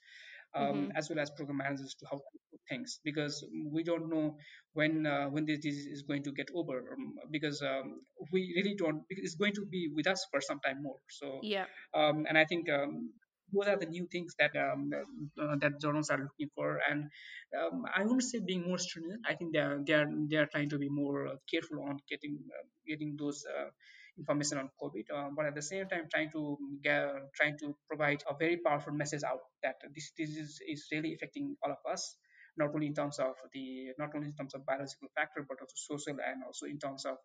um, 0.55 0.65
mm-hmm. 0.65 0.97
as 0.97 1.09
well 1.09 1.19
as 1.19 1.31
program 1.31 1.59
managers 1.59 1.95
to 2.01 2.07
how 2.11 2.17
to 2.17 2.39
do 2.51 2.59
things. 2.69 3.01
Because 3.05 3.45
we 3.71 3.83
don't 3.83 4.09
know 4.09 4.37
when 4.73 5.07
uh, 5.07 5.27
when 5.27 5.47
this 5.47 5.59
disease 5.61 5.87
is 5.87 6.03
going 6.03 6.23
to 6.25 6.33
get 6.33 6.49
over 6.55 6.79
um, 6.93 7.15
because 7.31 7.63
um, 7.63 8.01
we 8.33 8.53
really 8.57 8.75
don't 8.77 9.03
it's 9.09 9.35
going 9.35 9.55
to 9.55 9.67
be 9.67 9.91
with 9.95 10.07
us 10.07 10.27
for 10.31 10.41
some 10.41 10.61
time 10.61 10.83
more. 10.83 11.01
So 11.09 11.41
yeah. 11.43 11.67
um, 11.95 12.27
and 12.29 12.39
i 12.39 12.45
think 12.45 12.69
um, 12.71 13.11
those 13.53 13.69
are 13.69 13.77
the 13.77 13.87
new 13.87 14.07
things 14.13 14.35
that 14.39 14.55
um, 14.57 14.91
uh, 14.93 15.57
that 15.61 15.81
journals 15.81 16.11
are 16.11 16.19
looking 16.19 16.51
for. 16.55 16.81
And 16.89 17.11
um, 17.59 17.85
i 17.95 18.03
wouldn't 18.03 18.23
say 18.23 18.41
being 18.41 18.67
more 18.69 18.79
stringent. 18.79 19.21
I 19.27 19.35
think 19.35 19.53
they 19.53 19.61
are 19.61 19.79
they 19.87 19.95
are 19.95 20.09
they 20.31 20.37
are 20.37 20.47
trying 20.47 20.71
to 20.71 20.79
be 20.79 20.89
more 20.89 21.33
careful 21.51 21.83
on 21.89 21.99
getting 22.09 22.39
uh, 22.57 22.67
getting 22.87 23.17
those 23.19 23.45
uh, 23.47 23.71
information 24.19 24.59
on 24.59 24.71
COVID, 24.83 25.07
uh, 25.15 25.29
but 25.37 25.47
at 25.47 25.55
the 25.55 25.63
same 25.63 25.89
time 25.89 26.09
trying 26.13 26.31
to 26.33 26.59
get, 26.83 27.09
trying 27.35 27.57
to 27.59 27.77
provide 27.89 28.23
a 28.29 28.35
very 28.37 28.57
powerful 28.59 28.93
message 28.93 29.23
out 29.23 29.41
that 29.63 29.77
this 29.95 30.13
disease 30.17 30.61
is 30.67 30.87
really 30.93 31.15
affecting 31.15 31.57
all 31.63 31.71
of 31.71 31.79
us, 31.91 32.17
not 32.57 32.75
only 32.75 32.89
in 32.89 32.95
terms 32.95 33.19
of 33.19 33.35
the 33.53 33.91
not 33.99 34.11
only 34.15 34.29
in 34.29 34.35
terms 34.35 34.55
of 34.55 34.67
biological 34.67 35.09
factor, 35.15 35.47
but 35.49 35.59
also 35.61 35.75
social 35.77 36.19
and 36.21 36.43
also 36.45 36.67
in 36.67 36.79
terms 36.79 37.05
of 37.05 37.17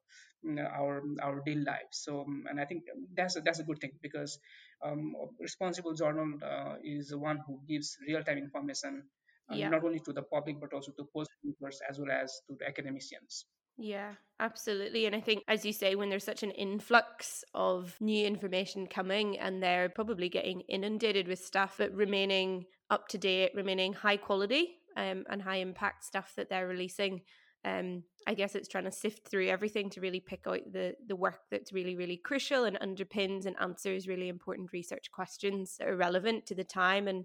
you 0.44 0.54
know, 0.54 0.64
our 0.66 1.02
our 1.22 1.42
daily 1.46 1.64
lives. 1.64 2.04
So, 2.06 2.22
um, 2.22 2.46
and 2.50 2.60
I 2.60 2.66
think 2.66 2.84
that's 3.16 3.36
a, 3.36 3.42
that's 3.42 3.60
a 3.60 3.64
good 3.64 3.80
thing 3.80 3.92
because 4.02 4.38
um, 4.86 5.14
responsible 5.40 5.94
journal 5.94 6.38
uh, 6.44 6.76
is 6.84 7.10
the 7.10 7.18
one 7.18 7.40
who 7.48 7.60
gives 7.68 7.98
real 8.08 8.24
time 8.24 8.38
information. 8.38 9.04
Uh, 9.52 9.56
yeah. 9.56 9.70
Not 9.70 9.84
only 9.84 10.00
to 10.00 10.14
the 10.14 10.22
public 10.22 10.62
but 10.62 10.72
also 10.74 10.92
to 10.94 11.04
policymakers 11.16 11.78
as 11.90 12.00
well 12.00 12.12
as 12.12 12.32
to 12.48 12.56
the 12.60 12.68
academicians. 12.68 13.46
Yeah, 13.78 14.14
absolutely. 14.40 15.06
And 15.06 15.16
I 15.16 15.20
think, 15.20 15.44
as 15.48 15.66
you 15.66 15.74
say, 15.74 15.96
when 15.96 16.10
there's 16.10 16.24
such 16.24 16.44
an 16.44 16.52
influx 16.52 17.44
of 17.54 17.96
new 18.00 18.26
information 18.26 18.88
coming 18.88 19.38
and 19.40 19.62
they're 19.62 19.90
probably 19.90 20.30
getting 20.30 20.62
inundated 20.62 21.28
with 21.28 21.40
stuff, 21.44 21.76
but 21.78 21.94
remaining 21.94 22.66
up 22.90 23.08
to 23.10 23.18
date, 23.18 23.52
remaining 23.56 23.94
high 23.94 24.18
quality 24.18 24.76
um, 24.96 25.26
and 25.30 25.42
high 25.42 25.58
impact 25.58 26.04
stuff 26.06 26.34
that 26.36 26.50
they're 26.50 26.68
releasing. 26.68 27.22
Um, 27.66 28.04
I 28.28 28.34
guess 28.36 28.56
it's 28.56 28.68
trying 28.68 28.84
to 28.84 28.92
sift 28.92 29.28
through 29.28 29.48
everything 29.48 29.90
to 29.92 30.02
really 30.02 30.20
pick 30.20 30.42
out 30.48 30.60
the 30.72 30.96
the 31.08 31.16
work 31.16 31.40
that's 31.50 31.72
really, 31.74 31.96
really 31.96 32.18
crucial 32.18 32.66
and 32.66 32.78
underpins 32.80 33.46
and 33.46 33.56
answers 33.60 34.08
really 34.08 34.28
important 34.28 34.72
research 34.74 35.10
questions 35.12 35.78
that 35.80 35.88
are 35.88 35.96
relevant 35.96 36.46
to 36.48 36.56
the 36.56 36.64
time. 36.66 37.08
And 37.08 37.24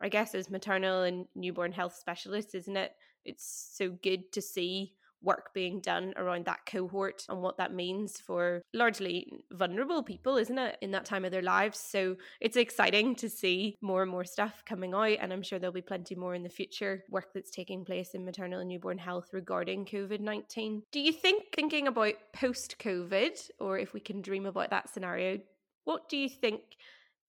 I 0.00 0.08
guess 0.08 0.34
as 0.34 0.50
maternal 0.50 1.02
and 1.02 1.26
newborn 1.34 1.72
health 1.72 1.96
specialists, 1.96 2.54
isn't 2.54 2.76
it? 2.76 2.92
It's 3.24 3.70
so 3.74 3.90
good 3.90 4.32
to 4.32 4.42
see 4.42 4.94
work 5.22 5.52
being 5.54 5.80
done 5.80 6.12
around 6.16 6.46
that 6.46 6.64
cohort 6.66 7.24
and 7.28 7.42
what 7.42 7.58
that 7.58 7.74
means 7.74 8.18
for 8.18 8.62
largely 8.72 9.44
vulnerable 9.52 10.02
people, 10.02 10.36
isn't 10.36 10.58
it, 10.58 10.78
in 10.80 10.90
that 10.92 11.04
time 11.04 11.24
of 11.24 11.30
their 11.30 11.42
lives? 11.42 11.78
So 11.78 12.16
it's 12.40 12.56
exciting 12.56 13.14
to 13.16 13.28
see 13.28 13.76
more 13.80 14.02
and 14.02 14.10
more 14.10 14.24
stuff 14.24 14.62
coming 14.66 14.94
out, 14.94 15.18
and 15.20 15.32
I'm 15.32 15.42
sure 15.42 15.58
there'll 15.58 15.72
be 15.72 15.82
plenty 15.82 16.14
more 16.14 16.34
in 16.34 16.42
the 16.42 16.48
future 16.48 17.04
work 17.10 17.28
that's 17.34 17.50
taking 17.50 17.84
place 17.84 18.14
in 18.14 18.24
maternal 18.24 18.60
and 18.60 18.68
newborn 18.68 18.98
health 18.98 19.28
regarding 19.32 19.84
COVID 19.84 20.20
19. 20.20 20.82
Do 20.92 21.00
you 21.00 21.12
think, 21.12 21.54
thinking 21.54 21.86
about 21.86 22.14
post 22.32 22.76
COVID, 22.78 23.50
or 23.58 23.78
if 23.78 23.92
we 23.92 24.00
can 24.00 24.22
dream 24.22 24.46
about 24.46 24.70
that 24.70 24.90
scenario, 24.90 25.38
what 25.84 26.08
do 26.08 26.16
you 26.16 26.28
think? 26.28 26.60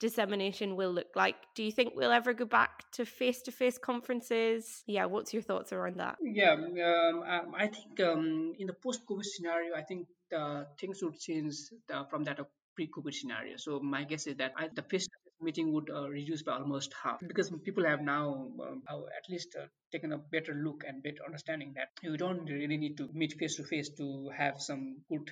Dissemination 0.01 0.75
will 0.75 0.91
look 0.91 1.11
like. 1.15 1.35
Do 1.55 1.63
you 1.63 1.71
think 1.71 1.93
we'll 1.95 2.11
ever 2.11 2.33
go 2.33 2.45
back 2.45 2.91
to 2.93 3.05
face 3.05 3.41
to 3.43 3.51
face 3.51 3.77
conferences? 3.77 4.83
Yeah, 4.87 5.05
what's 5.05 5.31
your 5.33 5.43
thoughts 5.43 5.71
around 5.71 5.97
that? 5.97 6.17
Yeah, 6.21 6.53
um, 6.53 7.23
um 7.35 7.55
I 7.55 7.67
think 7.67 8.01
um, 8.01 8.53
in 8.59 8.67
the 8.67 8.73
post 8.73 9.01
COVID 9.09 9.23
scenario, 9.23 9.75
I 9.75 9.83
think 9.83 10.07
uh, 10.35 10.63
things 10.79 11.03
would 11.03 11.19
change 11.19 11.55
uh, 11.93 12.03
from 12.09 12.23
that 12.25 12.39
of 12.39 12.47
pre 12.75 12.87
COVID 12.87 13.13
scenario. 13.13 13.57
So, 13.57 13.79
my 13.79 14.03
guess 14.03 14.25
is 14.27 14.37
that 14.37 14.53
I, 14.57 14.69
the 14.73 14.81
face 14.81 15.07
meeting 15.39 15.71
would 15.73 15.89
uh, 15.89 16.07
reduce 16.09 16.43
by 16.43 16.53
almost 16.53 16.93
half 17.03 17.19
because 17.27 17.51
people 17.63 17.85
have 17.85 18.01
now 18.01 18.47
um, 18.65 18.83
at 18.89 19.25
least 19.29 19.55
uh, 19.59 19.65
taken 19.91 20.13
a 20.13 20.17
better 20.17 20.53
look 20.53 20.83
and 20.87 21.01
better 21.03 21.23
understanding 21.25 21.73
that 21.75 21.89
you 22.03 22.15
don't 22.17 22.45
really 22.45 22.77
need 22.77 22.97
to 22.97 23.09
meet 23.13 23.33
face 23.39 23.55
to 23.55 23.63
face 23.63 23.89
to 23.97 24.29
have 24.37 24.61
some 24.61 24.97
good 25.09 25.31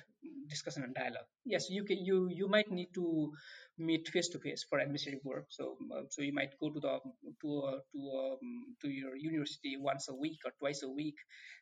discussion 0.50 0.82
and 0.84 0.94
dialogue. 0.94 1.28
Yes, 1.44 1.70
you 1.70 1.84
can. 1.84 1.98
You 2.04 2.28
you 2.30 2.48
might 2.48 2.70
need 2.70 2.90
to 2.94 3.32
meet 3.78 4.08
face 4.08 4.28
to 4.30 4.38
face 4.38 4.64
for 4.68 4.78
administrative 4.78 5.24
work. 5.24 5.46
So 5.50 5.76
uh, 5.94 6.02
so 6.10 6.22
you 6.22 6.32
might 6.34 6.52
go 6.60 6.70
to 6.70 6.80
the 6.80 6.94
to 7.42 7.50
uh, 7.70 7.78
to 7.92 8.00
um, 8.22 8.50
to 8.82 8.88
your 8.90 9.16
university 9.16 9.76
once 9.78 10.08
a 10.08 10.14
week 10.14 10.38
or 10.44 10.52
twice 10.60 10.82
a 10.82 10.90
week, 10.90 11.16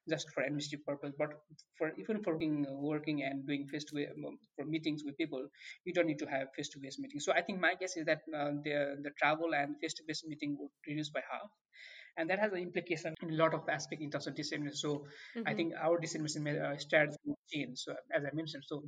just 0.09 0.31
for 0.35 0.43
administrative 0.43 0.85
purpose. 0.87 1.13
But 1.19 1.31
for 1.77 1.93
even 1.99 2.23
for 2.23 2.33
working, 2.35 2.67
working 2.69 3.23
and 3.23 3.47
doing 3.47 3.67
face 3.67 3.85
to 3.87 3.95
face 3.97 4.09
for 4.57 4.65
meetings 4.65 5.03
with 5.05 5.17
people, 5.17 5.47
you 5.85 5.93
don't 5.93 6.07
need 6.07 6.19
to 6.19 6.27
have 6.27 6.49
face 6.57 6.69
to 6.71 6.81
face 6.81 6.99
meetings. 6.99 7.25
So 7.25 7.33
I 7.33 7.43
think 7.43 7.61
my 7.61 7.75
guess 7.79 7.97
is 7.97 8.07
that 8.07 8.23
uh, 8.35 8.53
the 8.65 8.97
the 9.03 9.11
travel 9.19 9.55
and 9.55 9.77
face 9.81 9.95
to 9.95 10.05
face 10.05 10.25
meeting 10.27 10.57
would 10.59 10.71
reduce 10.87 11.11
by 11.11 11.23
half 11.31 11.51
and 12.19 12.29
that 12.29 12.39
has 12.39 12.53
an 12.53 12.59
implication 12.59 13.15
in 13.23 13.31
a 13.31 13.37
lot 13.37 13.55
of 13.55 13.69
aspects 13.69 14.05
in 14.05 14.11
terms 14.11 14.27
of 14.27 14.35
dissemination. 14.35 14.77
So 14.77 14.91
mm-hmm. 15.37 15.43
I 15.47 15.55
think 15.55 15.73
our 15.81 15.99
dissemination 15.99 16.49
uh, 16.49 16.77
strategy 16.77 17.17
change. 17.53 17.79
So 17.79 17.95
as 18.15 18.25
I 18.25 18.35
mentioned, 18.35 18.65
so 18.67 18.83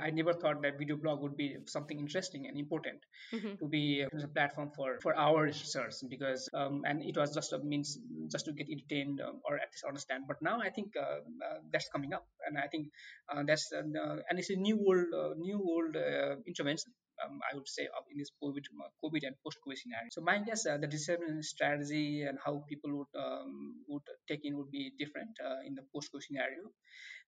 I 0.00 0.10
never 0.10 0.32
thought 0.32 0.62
that 0.62 0.78
video 0.78 0.96
blog 0.96 1.20
would 1.22 1.36
be 1.36 1.56
something 1.66 1.98
interesting 1.98 2.46
and 2.46 2.56
important 2.56 3.00
mm-hmm. 3.32 3.54
to 3.58 3.68
be 3.68 4.02
a 4.02 4.28
platform 4.28 4.70
for 4.76 4.98
for 5.02 5.14
our 5.16 5.42
research 5.42 5.94
because 6.08 6.48
um, 6.54 6.82
and 6.86 7.02
it 7.02 7.16
was 7.16 7.34
just 7.34 7.52
a 7.52 7.58
means 7.58 7.98
just 8.30 8.44
to 8.46 8.52
get 8.52 8.68
entertained 8.70 9.20
um, 9.20 9.40
or 9.44 9.56
at 9.56 9.68
least 9.72 9.84
understand. 9.86 10.24
But 10.28 10.40
now 10.40 10.60
I 10.60 10.70
think 10.70 10.92
uh, 10.96 11.20
uh, 11.46 11.58
that's 11.72 11.88
coming 11.88 12.12
up, 12.12 12.26
and 12.46 12.58
I 12.58 12.68
think 12.68 12.88
uh, 13.28 13.42
that's 13.44 13.72
uh, 13.72 14.16
and 14.28 14.38
it's 14.38 14.50
a 14.50 14.56
new 14.56 14.78
world 14.78 15.10
uh, 15.14 15.34
new 15.36 15.58
world 15.58 15.96
uh, 15.96 16.36
intervention. 16.46 16.92
Um, 17.22 17.40
I 17.50 17.54
would 17.54 17.68
say 17.68 17.88
in 18.10 18.18
this 18.18 18.30
COVID, 18.42 18.64
COVID 19.04 19.22
and 19.26 19.36
post-COVID 19.44 19.78
scenario. 19.78 20.08
So 20.10 20.20
my 20.20 20.38
guess 20.40 20.64
the 20.64 20.86
dissemination 20.86 21.42
strategy 21.42 22.22
and 22.22 22.38
how 22.44 22.64
people 22.68 22.90
would 22.98 23.12
um, 23.20 23.84
would 23.88 24.02
take 24.28 24.44
in 24.44 24.56
would 24.56 24.70
be 24.70 24.92
different 24.98 25.36
in 25.66 25.74
the 25.74 25.82
post-COVID 25.94 26.22
scenario 26.22 26.72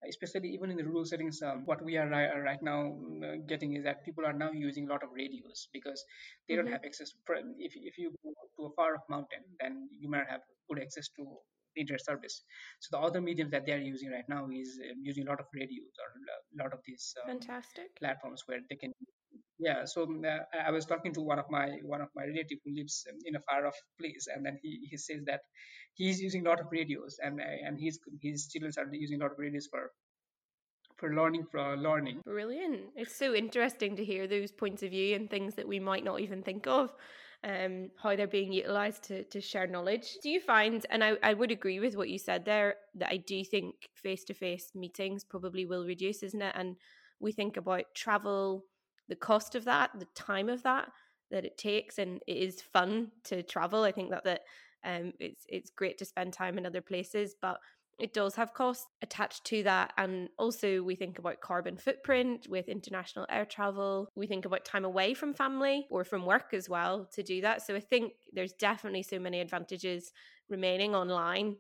especially 0.09 0.51
even 0.51 0.71
in 0.71 0.77
the 0.77 0.85
rural 0.85 1.05
settings 1.05 1.41
um, 1.43 1.63
what 1.65 1.83
we 1.83 1.97
are 1.97 2.09
right, 2.09 2.31
right 2.43 2.63
now 2.63 2.97
uh, 3.25 3.37
getting 3.47 3.75
is 3.77 3.85
that 3.85 4.05
people 4.05 4.25
are 4.25 4.33
now 4.33 4.51
using 4.53 4.87
a 4.87 4.91
lot 4.91 5.03
of 5.03 5.11
radios 5.13 5.69
because 5.73 6.05
they 6.49 6.55
mm-hmm. 6.55 6.65
don't 6.65 6.73
have 6.73 6.83
access 6.85 7.13
if, 7.59 7.73
if 7.77 7.99
you 7.99 8.13
go 8.23 8.33
to 8.57 8.65
a 8.67 8.75
far 8.77 8.95
off 8.95 9.03
mountain 9.09 9.45
then 9.61 9.89
you 9.99 10.09
might 10.09 10.29
have 10.29 10.41
good 10.69 10.81
access 10.81 11.09
to 11.17 11.25
internet 11.77 12.05
service 12.05 12.43
so 12.81 12.97
the 12.97 13.03
other 13.03 13.21
medium 13.21 13.51
that 13.51 13.67
they 13.67 13.73
are 13.73 13.85
using 13.93 14.11
right 14.11 14.29
now 14.29 14.47
is 14.49 14.79
um, 14.91 14.99
using 15.03 15.27
a 15.27 15.31
lot 15.31 15.41
of 15.41 15.47
radios 15.55 15.95
or 16.03 16.09
a 16.15 16.63
lot 16.63 16.73
of 16.73 16.79
these 16.87 17.15
um, 17.23 17.29
fantastic 17.29 17.97
platforms 17.99 18.43
where 18.47 18.61
they 18.71 18.77
can 18.77 18.93
yeah 19.59 19.85
so 19.85 20.03
um, 20.05 20.23
uh, 20.25 20.59
i 20.67 20.71
was 20.71 20.85
talking 20.85 21.13
to 21.13 21.21
one 21.21 21.39
of 21.39 21.45
my 21.51 21.79
one 21.83 22.01
of 22.01 22.09
my 22.15 22.25
relative 22.25 22.59
who 22.65 22.75
lives 22.75 23.07
in 23.25 23.37
a 23.37 23.41
far 23.41 23.67
off 23.67 23.77
place 24.01 24.27
and 24.35 24.45
then 24.45 24.59
he, 24.63 24.87
he 24.91 24.97
says 24.97 25.23
that 25.25 25.41
he's 25.95 26.21
using 26.21 26.47
a 26.47 26.49
lot 26.49 26.61
of 26.61 26.67
radios 26.71 27.19
and 27.23 27.41
uh, 27.41 27.67
and 27.67 27.79
his 27.79 27.99
his 28.21 28.49
children 28.49 28.73
are 28.79 28.95
using 28.95 29.21
a 29.21 29.25
lot 29.25 29.33
of 29.33 29.39
radios 29.39 29.69
for 29.71 29.91
for 30.97 31.15
learning 31.15 31.45
for 31.51 31.77
learning 31.77 32.21
brilliant 32.25 32.81
it's 32.97 33.17
so 33.17 33.35
interesting 33.35 33.97
to 33.97 34.05
hear 34.05 34.27
those 34.27 34.51
points 34.53 34.83
of 34.83 34.91
view 34.91 35.15
and 35.15 35.31
things 35.31 35.55
that 35.55 35.69
we 35.69 35.79
might 35.79 36.05
not 36.05 36.21
even 36.21 36.43
think 36.43 36.67
of 36.67 36.91
um, 37.45 37.91
how 38.03 38.17
they're 38.17 38.27
being 38.27 38.53
utilized 38.53 39.05
to, 39.05 39.25
to 39.25 39.41
share 39.41 39.67
knowledge. 39.67 40.17
Do 40.23 40.31
you 40.31 40.41
find, 40.41 40.85
and 40.91 41.05
I, 41.05 41.17
I 41.23 41.35
would 41.35 41.51
agree 41.51 41.79
with 41.79 41.97
what 41.97 42.09
you 42.09 42.19
said 42.19 42.45
there, 42.45 42.77
that 42.95 43.11
I 43.13 43.19
do 43.19 43.45
think 43.45 43.75
face 43.95 44.25
to 44.25 44.35
face 44.35 44.71
meetings 44.75 45.25
probably 45.25 45.67
will 45.67 45.85
reduce, 45.85 46.23
isn't 46.23 46.41
it? 46.41 46.55
And 46.57 46.77
we 47.21 47.33
think 47.33 47.57
about 47.57 47.85
travel, 47.95 48.65
the 49.09 49.17
cost 49.17 49.55
of 49.55 49.65
that, 49.65 49.91
the 49.99 50.09
time 50.15 50.49
of 50.49 50.63
that 50.63 50.91
that 51.31 51.45
it 51.45 51.59
takes, 51.59 51.99
and 51.99 52.21
it 52.27 52.37
is 52.37 52.63
fun 52.63 53.11
to 53.25 53.43
travel. 53.43 53.83
I 53.83 53.93
think 53.93 54.11
that 54.11 54.25
that 54.25 54.43
um, 54.85 55.13
it's 55.19 55.45
it's 55.49 55.71
great 55.71 55.99
to 55.99 56.05
spend 56.05 56.33
time 56.33 56.59
in 56.59 56.67
other 56.67 56.83
places, 56.83 57.35
but 57.41 57.59
it 57.99 58.13
does 58.13 58.35
have 58.35 58.55
costs 58.55 58.87
attached 59.03 59.45
to 59.45 59.63
that. 59.63 59.93
And 59.97 60.29
also, 60.39 60.83
we 60.83 60.97
think 60.97 61.19
about 61.19 61.41
carbon 61.41 61.77
footprint 61.77 62.47
with 62.49 62.69
international 62.69 63.27
air 63.31 63.45
travel. 63.45 64.09
We 64.17 64.27
think 64.27 64.45
about 64.45 64.65
time 64.65 64.85
away 64.85 65.15
from 65.15 65.33
family 65.33 65.87
or 65.91 66.05
from 66.05 66.27
work 66.27 66.53
as 66.53 66.69
well 66.69 67.09
to 67.15 67.23
do 67.23 67.41
that. 67.43 67.63
So, 67.63 67.75
I 67.77 67.81
think 67.81 68.15
there's 68.33 68.53
definitely 68.53 69.03
so 69.03 69.19
many 69.19 69.41
advantages 69.41 70.13
remaining 70.49 70.95
online. 70.95 71.57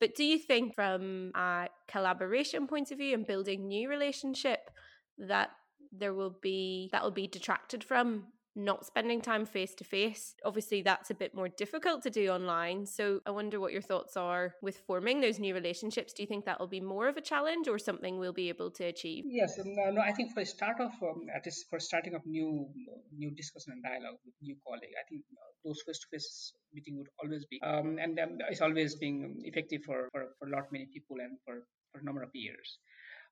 But 0.00 0.16
do 0.16 0.24
you 0.24 0.38
think, 0.38 0.74
from 0.74 1.30
a 1.34 1.68
collaboration 1.86 2.66
point 2.66 2.90
of 2.90 2.98
view 2.98 3.14
and 3.14 3.26
building 3.26 3.68
new 3.68 3.88
relationship, 3.88 4.70
that 5.18 5.50
there 5.92 6.14
will 6.14 6.36
be 6.42 6.88
that 6.92 7.02
will 7.02 7.10
be 7.10 7.26
detracted 7.26 7.84
from 7.84 8.26
not 8.54 8.84
spending 8.84 9.20
time 9.20 9.46
face 9.46 9.74
to 9.74 9.84
face. 9.84 10.34
Obviously, 10.44 10.82
that's 10.82 11.10
a 11.10 11.14
bit 11.14 11.34
more 11.34 11.48
difficult 11.48 12.02
to 12.02 12.10
do 12.10 12.28
online. 12.28 12.84
So 12.84 13.20
I 13.24 13.30
wonder 13.30 13.58
what 13.58 13.72
your 13.72 13.80
thoughts 13.80 14.16
are 14.16 14.54
with 14.60 14.76
forming 14.86 15.20
those 15.20 15.38
new 15.38 15.54
relationships. 15.54 16.12
Do 16.12 16.22
you 16.22 16.26
think 16.26 16.44
that 16.44 16.60
will 16.60 16.66
be 16.66 16.80
more 16.80 17.08
of 17.08 17.16
a 17.16 17.22
challenge 17.22 17.66
or 17.66 17.78
something 17.78 18.18
we'll 18.18 18.32
be 18.32 18.50
able 18.50 18.70
to 18.72 18.84
achieve? 18.84 19.24
Yes, 19.26 19.58
no, 19.64 19.90
no 19.90 20.00
I 20.02 20.12
think 20.12 20.34
for 20.34 20.44
start 20.44 20.80
of 20.80 20.92
um, 21.02 21.26
at 21.34 21.46
least 21.46 21.66
for 21.70 21.80
starting 21.80 22.14
of 22.14 22.26
new 22.26 22.68
new 23.16 23.30
discussion 23.30 23.72
and 23.72 23.82
dialogue 23.82 24.18
with 24.24 24.34
new 24.42 24.56
colleague, 24.66 24.96
I 25.00 25.04
think 25.08 25.22
uh, 25.32 25.50
those 25.64 25.80
face 25.86 26.00
to 26.00 26.06
face 26.12 26.52
meeting 26.74 26.98
would 26.98 27.08
always 27.22 27.46
be 27.46 27.58
um, 27.62 27.98
and 27.98 28.18
um, 28.18 28.38
it's 28.50 28.60
always 28.60 28.96
being 28.96 29.40
effective 29.44 29.82
for, 29.86 30.08
for 30.12 30.26
for 30.38 30.48
a 30.48 30.50
lot 30.50 30.70
many 30.70 30.88
people 30.92 31.16
and 31.20 31.38
for 31.46 31.64
for 31.92 32.00
a 32.00 32.04
number 32.04 32.22
of 32.22 32.30
years. 32.34 32.78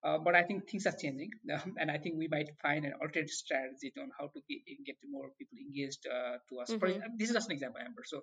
Uh, 0.02 0.18
but 0.18 0.34
I 0.34 0.42
think 0.42 0.68
things 0.68 0.86
are 0.86 0.96
changing, 0.96 1.30
um, 1.54 1.74
and 1.78 1.90
I 1.90 1.98
think 1.98 2.16
we 2.16 2.28
might 2.28 2.48
find 2.62 2.84
an 2.84 2.94
alternative 2.94 3.30
strategy 3.30 3.92
on 3.98 4.10
how 4.18 4.28
to 4.28 4.40
get, 4.48 4.60
get 4.86 4.96
more 5.08 5.28
people 5.38 5.58
engaged 5.58 6.06
uh, 6.06 6.38
to 6.48 6.60
us. 6.60 6.70
Mm-hmm. 6.70 6.78
For, 6.78 6.88
this 7.18 7.28
is 7.28 7.34
just 7.34 7.48
an 7.48 7.54
example, 7.54 7.80
Amber. 7.84 8.02
So 8.06 8.18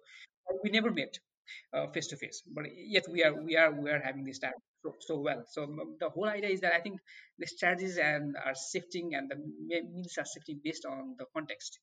uh, 0.50 0.56
we 0.64 0.72
never 0.72 0.92
met 0.92 1.20
face 1.94 2.08
to 2.08 2.18
face, 2.18 2.44
but 2.46 2.66
yet 2.76 3.06
we 3.10 3.24
are 3.24 3.34
we 3.34 3.56
are 3.56 3.72
we 3.72 3.90
are 3.90 4.02
having 4.04 4.26
this 4.26 4.40
time 4.40 4.60
so, 4.84 4.94
so 5.00 5.20
well. 5.20 5.44
So 5.50 5.64
um, 5.64 5.98
the 6.00 6.10
whole 6.10 6.28
idea 6.28 6.50
is 6.50 6.62
that 6.62 6.74
I 6.74 6.82
think 6.82 7.00
the 7.38 7.48
strategies 7.48 7.98
and 7.98 8.36
are 8.36 8.54
shifting 8.72 9.14
and 9.14 9.30
the 9.30 9.36
means 9.36 10.18
are 10.18 10.26
shifting 10.26 10.60
based 10.64 10.86
on 10.86 11.16
the 11.18 11.26
context 11.34 11.80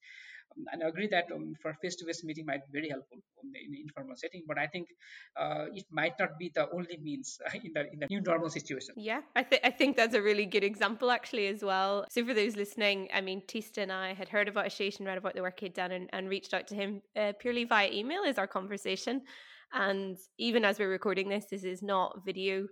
and 0.72 0.82
I 0.82 0.88
agree 0.88 1.08
that 1.08 1.24
um, 1.34 1.54
for 1.60 1.74
face-to-face 1.82 2.24
meeting 2.24 2.46
might 2.46 2.60
be 2.70 2.78
very 2.78 2.88
helpful 2.88 3.18
in 3.42 3.74
informal 3.74 4.16
setting, 4.16 4.42
but 4.46 4.58
I 4.58 4.66
think 4.66 4.88
uh, 5.36 5.66
it 5.74 5.84
might 5.90 6.14
not 6.18 6.38
be 6.38 6.50
the 6.54 6.68
only 6.70 6.98
means 7.02 7.38
in 7.54 7.72
the 7.74 7.92
in 7.92 7.98
the 8.00 8.06
new 8.08 8.20
normal 8.20 8.50
situation. 8.50 8.94
Yeah, 8.96 9.20
I 9.34 9.42
think 9.42 9.62
I 9.64 9.70
think 9.70 9.96
that's 9.96 10.14
a 10.14 10.22
really 10.22 10.46
good 10.46 10.64
example 10.64 11.10
actually 11.10 11.48
as 11.48 11.62
well. 11.62 12.06
So 12.10 12.24
for 12.24 12.34
those 12.34 12.56
listening, 12.56 13.08
I 13.12 13.20
mean, 13.20 13.42
Tista 13.46 13.82
and 13.82 13.92
I 13.92 14.14
had 14.14 14.28
heard 14.28 14.48
about 14.48 14.66
Ashish 14.66 14.98
and 14.98 15.06
read 15.06 15.18
about 15.18 15.34
the 15.34 15.42
work 15.42 15.60
he'd 15.60 15.74
done 15.74 15.92
and, 15.92 16.08
and 16.12 16.28
reached 16.28 16.54
out 16.54 16.66
to 16.68 16.74
him 16.74 17.02
uh, 17.16 17.32
purely 17.38 17.64
via 17.64 17.90
email 17.90 18.22
is 18.22 18.38
our 18.38 18.46
conversation. 18.46 19.22
And 19.72 20.16
even 20.38 20.64
as 20.64 20.78
we're 20.78 20.90
recording 20.90 21.28
this, 21.28 21.46
this 21.50 21.64
is 21.64 21.82
not 21.82 22.24
video 22.24 22.66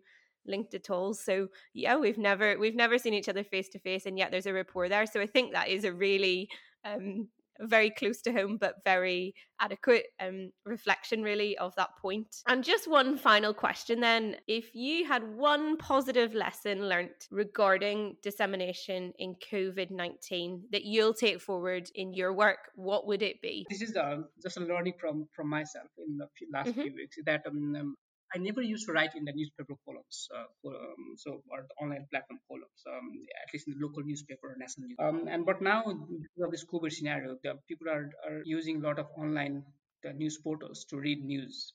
linked 0.45 0.75
at 0.75 0.90
all 0.90 1.14
so 1.14 1.47
yeah 1.73 1.97
we've 1.97 2.18
never 2.18 2.59
we've 2.59 2.75
never 2.75 2.99
seen 2.99 3.14
each 3.14 3.29
other 3.29 3.45
face 3.45 3.68
to 3.68 3.79
face 3.79 4.07
and 4.07 4.18
yet 4.18 4.33
there's 4.33 4.47
a 4.47 4.53
rapport 4.53 4.88
there 4.88 5.07
so 5.07 5.21
i 5.21 5.27
think 5.27 5.53
that 5.53 5.68
is 5.68 5.85
a 5.85 5.92
really 5.92 6.49
um, 6.85 7.29
very 7.62 7.90
close 7.90 8.20
to 8.22 8.33
home, 8.33 8.59
but 8.61 8.77
very 8.85 9.35
adequate 9.61 10.07
um, 10.20 10.51
reflection, 10.64 11.22
really, 11.22 11.57
of 11.59 11.75
that 11.77 11.90
point. 12.01 12.29
And 12.48 12.64
just 12.64 12.88
one 12.88 13.16
final 13.16 13.55
question 13.55 14.01
then. 14.01 14.37
If 14.46 14.75
you 14.75 15.07
had 15.07 15.22
one 15.37 15.77
positive 15.77 16.35
lesson 16.35 16.88
learnt 16.88 17.29
regarding 17.31 18.16
dissemination 18.22 19.12
in 19.18 19.37
COVID 19.53 19.90
19 19.90 20.64
that 20.72 20.85
you'll 20.85 21.14
take 21.14 21.40
forward 21.40 21.88
in 21.94 22.12
your 22.12 22.33
work, 22.33 22.70
what 22.75 23.07
would 23.07 23.22
it 23.22 23.40
be? 23.40 23.66
This 23.70 23.83
is 23.83 23.96
uh, 23.96 24.18
just 24.42 24.57
a 24.57 24.61
learning 24.61 24.94
from, 25.01 25.29
from 25.35 25.48
myself 25.48 25.88
in 25.98 26.18
the 26.18 26.27
last 26.53 26.70
mm-hmm. 26.70 26.83
few 26.83 26.94
weeks 26.94 27.16
that 27.25 27.42
um, 27.46 27.77
um 27.79 27.96
I 28.35 28.38
never 28.38 28.62
used 28.62 28.87
to 28.87 28.92
write 28.92 29.14
in 29.14 29.25
the 29.25 29.33
newspaper 29.33 29.75
columns, 29.85 30.29
uh, 30.35 30.68
um, 30.68 31.14
so 31.16 31.42
or 31.51 31.66
the 31.68 31.75
online 31.85 32.07
platform 32.11 32.40
columns, 32.49 32.81
um, 32.87 33.11
at 33.42 33.53
least 33.53 33.68
in 33.68 33.75
the 33.75 33.85
local 33.85 34.03
newspaper 34.03 34.49
or 34.53 34.57
national. 34.59 34.88
Um, 34.99 35.29
and 35.29 35.45
but 35.45 35.61
now 35.61 35.83
because 35.85 36.45
of 36.45 36.51
this 36.51 36.64
COVID 36.64 36.92
scenario, 36.92 37.37
the 37.42 37.55
people 37.68 37.88
are, 37.88 38.11
are 38.27 38.42
using 38.45 38.83
a 38.83 38.87
lot 38.88 38.99
of 38.99 39.07
online 39.16 39.64
the 40.03 40.12
news 40.12 40.38
portals 40.38 40.85
to 40.90 40.97
read 40.97 41.25
news 41.25 41.75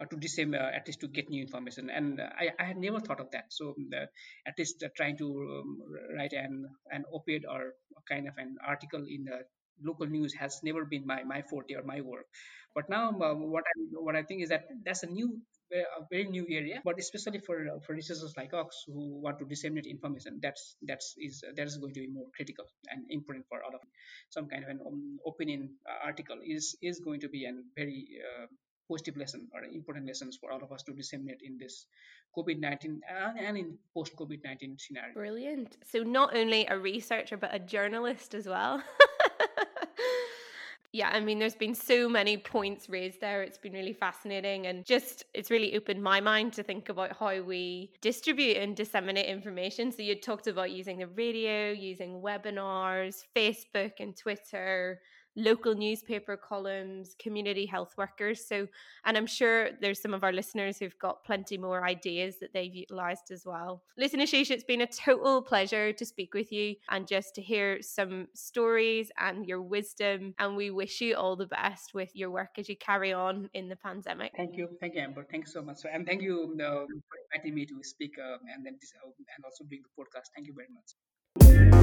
uh, 0.00 0.04
to 0.06 0.16
disseminate 0.16 0.60
uh, 0.60 0.76
at 0.76 0.86
least 0.86 1.00
to 1.00 1.08
get 1.08 1.28
new 1.28 1.42
information. 1.42 1.90
And 1.90 2.20
uh, 2.20 2.28
I, 2.38 2.50
I 2.58 2.64
had 2.64 2.76
never 2.76 3.00
thought 3.00 3.20
of 3.20 3.30
that. 3.32 3.46
So 3.50 3.70
um, 3.70 3.88
the, 3.90 4.08
at 4.46 4.54
least 4.58 4.82
uh, 4.82 4.88
trying 4.96 5.16
to 5.18 5.26
um, 5.26 5.78
write 6.16 6.32
an 6.32 6.66
an 6.90 7.04
op-ed 7.12 7.42
or 7.48 7.74
kind 8.08 8.28
of 8.28 8.34
an 8.38 8.56
article 8.66 9.04
in 9.08 9.24
the 9.24 9.40
local 9.82 10.06
news 10.06 10.34
has 10.34 10.60
never 10.62 10.84
been 10.84 11.06
my 11.06 11.24
my 11.24 11.42
forte 11.42 11.74
or 11.74 11.82
my 11.82 12.00
work. 12.00 12.26
But 12.74 12.88
now 12.88 13.10
uh, 13.10 13.34
what 13.34 13.64
i 13.64 13.74
what 13.92 14.16
i 14.16 14.22
think 14.22 14.42
is 14.42 14.48
that 14.48 14.64
that's 14.84 15.02
a 15.04 15.06
new 15.06 15.40
a 15.72 16.04
very 16.10 16.24
new 16.24 16.46
area, 16.48 16.80
but 16.84 16.98
especially 16.98 17.40
for 17.40 17.56
uh, 17.68 17.78
for 17.86 17.94
researchers 17.94 18.34
like 18.36 18.52
us 18.54 18.84
who 18.86 19.20
want 19.20 19.38
to 19.38 19.44
disseminate 19.44 19.86
information, 19.86 20.38
that's 20.42 20.76
that's 20.82 21.14
is 21.18 21.42
uh, 21.46 21.52
that 21.56 21.66
is 21.66 21.76
going 21.76 21.94
to 21.94 22.00
be 22.00 22.08
more 22.08 22.26
critical 22.34 22.66
and 22.90 23.04
important 23.10 23.46
for 23.48 23.62
all 23.62 23.74
of 23.74 23.80
some 24.30 24.46
kind 24.46 24.64
of 24.64 24.70
an 24.70 24.80
um, 24.86 25.18
opinion 25.26 25.70
uh, 25.88 26.06
article 26.06 26.36
is 26.44 26.76
is 26.82 27.00
going 27.00 27.20
to 27.20 27.28
be 27.28 27.44
a 27.44 27.52
very 27.76 28.06
uh, 28.20 28.46
positive 28.88 29.16
lesson 29.16 29.48
or 29.52 29.64
important 29.64 30.06
lessons 30.06 30.36
for 30.36 30.52
all 30.52 30.62
of 30.62 30.70
us 30.72 30.82
to 30.82 30.92
disseminate 30.92 31.40
in 31.42 31.56
this 31.58 31.86
COVID 32.36 32.58
19 32.60 33.00
and, 33.08 33.38
and 33.38 33.56
in 33.56 33.78
post 33.94 34.14
COVID 34.16 34.40
19 34.44 34.76
scenario. 34.78 35.14
Brilliant. 35.14 35.76
So, 35.84 36.02
not 36.02 36.36
only 36.36 36.66
a 36.66 36.78
researcher, 36.78 37.36
but 37.36 37.54
a 37.54 37.58
journalist 37.58 38.34
as 38.34 38.46
well. 38.46 38.82
yeah, 40.94 41.10
I 41.12 41.18
mean, 41.18 41.40
there's 41.40 41.56
been 41.56 41.74
so 41.74 42.08
many 42.08 42.36
points 42.36 42.88
raised 42.88 43.20
there. 43.20 43.42
It's 43.42 43.58
been 43.58 43.72
really 43.72 43.92
fascinating 43.92 44.68
and 44.68 44.84
just 44.84 45.24
it's 45.34 45.50
really 45.50 45.74
opened 45.76 46.00
my 46.00 46.20
mind 46.20 46.52
to 46.52 46.62
think 46.62 46.88
about 46.88 47.16
how 47.18 47.42
we 47.42 47.90
distribute 48.00 48.58
and 48.58 48.76
disseminate 48.76 49.26
information. 49.26 49.90
So, 49.90 50.02
you 50.02 50.14
talked 50.14 50.46
about 50.46 50.70
using 50.70 50.98
the 50.98 51.08
radio, 51.08 51.72
using 51.72 52.22
webinars, 52.22 53.24
Facebook, 53.34 53.94
and 53.98 54.16
Twitter 54.16 55.00
local 55.36 55.74
newspaper 55.74 56.36
columns, 56.36 57.14
community 57.18 57.66
health 57.66 57.94
workers. 57.96 58.44
So, 58.46 58.68
and 59.04 59.16
I'm 59.16 59.26
sure 59.26 59.70
there's 59.80 60.00
some 60.00 60.14
of 60.14 60.24
our 60.24 60.32
listeners 60.32 60.78
who've 60.78 60.98
got 60.98 61.24
plenty 61.24 61.58
more 61.58 61.84
ideas 61.84 62.36
that 62.40 62.52
they've 62.52 62.74
utilized 62.74 63.30
as 63.30 63.44
well. 63.44 63.82
Listen, 63.96 64.20
Ashish, 64.20 64.50
it's 64.50 64.64
been 64.64 64.80
a 64.80 64.86
total 64.86 65.42
pleasure 65.42 65.92
to 65.92 66.04
speak 66.04 66.34
with 66.34 66.52
you 66.52 66.76
and 66.90 67.06
just 67.06 67.34
to 67.34 67.42
hear 67.42 67.82
some 67.82 68.28
stories 68.34 69.10
and 69.18 69.46
your 69.46 69.62
wisdom. 69.62 70.34
And 70.38 70.56
we 70.56 70.70
wish 70.70 71.00
you 71.00 71.16
all 71.16 71.36
the 71.36 71.46
best 71.46 71.94
with 71.94 72.10
your 72.14 72.30
work 72.30 72.58
as 72.58 72.68
you 72.68 72.76
carry 72.76 73.12
on 73.12 73.50
in 73.54 73.68
the 73.68 73.76
pandemic. 73.76 74.32
Thank 74.36 74.56
you. 74.56 74.68
Thank 74.80 74.94
you, 74.94 75.00
Amber. 75.00 75.26
Thanks 75.30 75.52
so 75.52 75.62
much. 75.62 75.78
And 75.90 76.06
thank 76.06 76.22
you 76.22 76.56
uh, 76.60 76.86
for 76.86 77.16
inviting 77.32 77.54
me 77.54 77.66
to 77.66 77.82
speak 77.82 78.16
uh, 78.18 78.38
and 78.54 78.64
then 78.64 78.76
this, 78.80 78.92
uh, 79.04 79.10
and 79.36 79.44
also 79.44 79.64
doing 79.64 79.82
the 79.82 80.02
podcast. 80.02 80.28
Thank 80.34 80.46
you 80.46 80.54
very 80.54 80.68
much. 80.72 81.73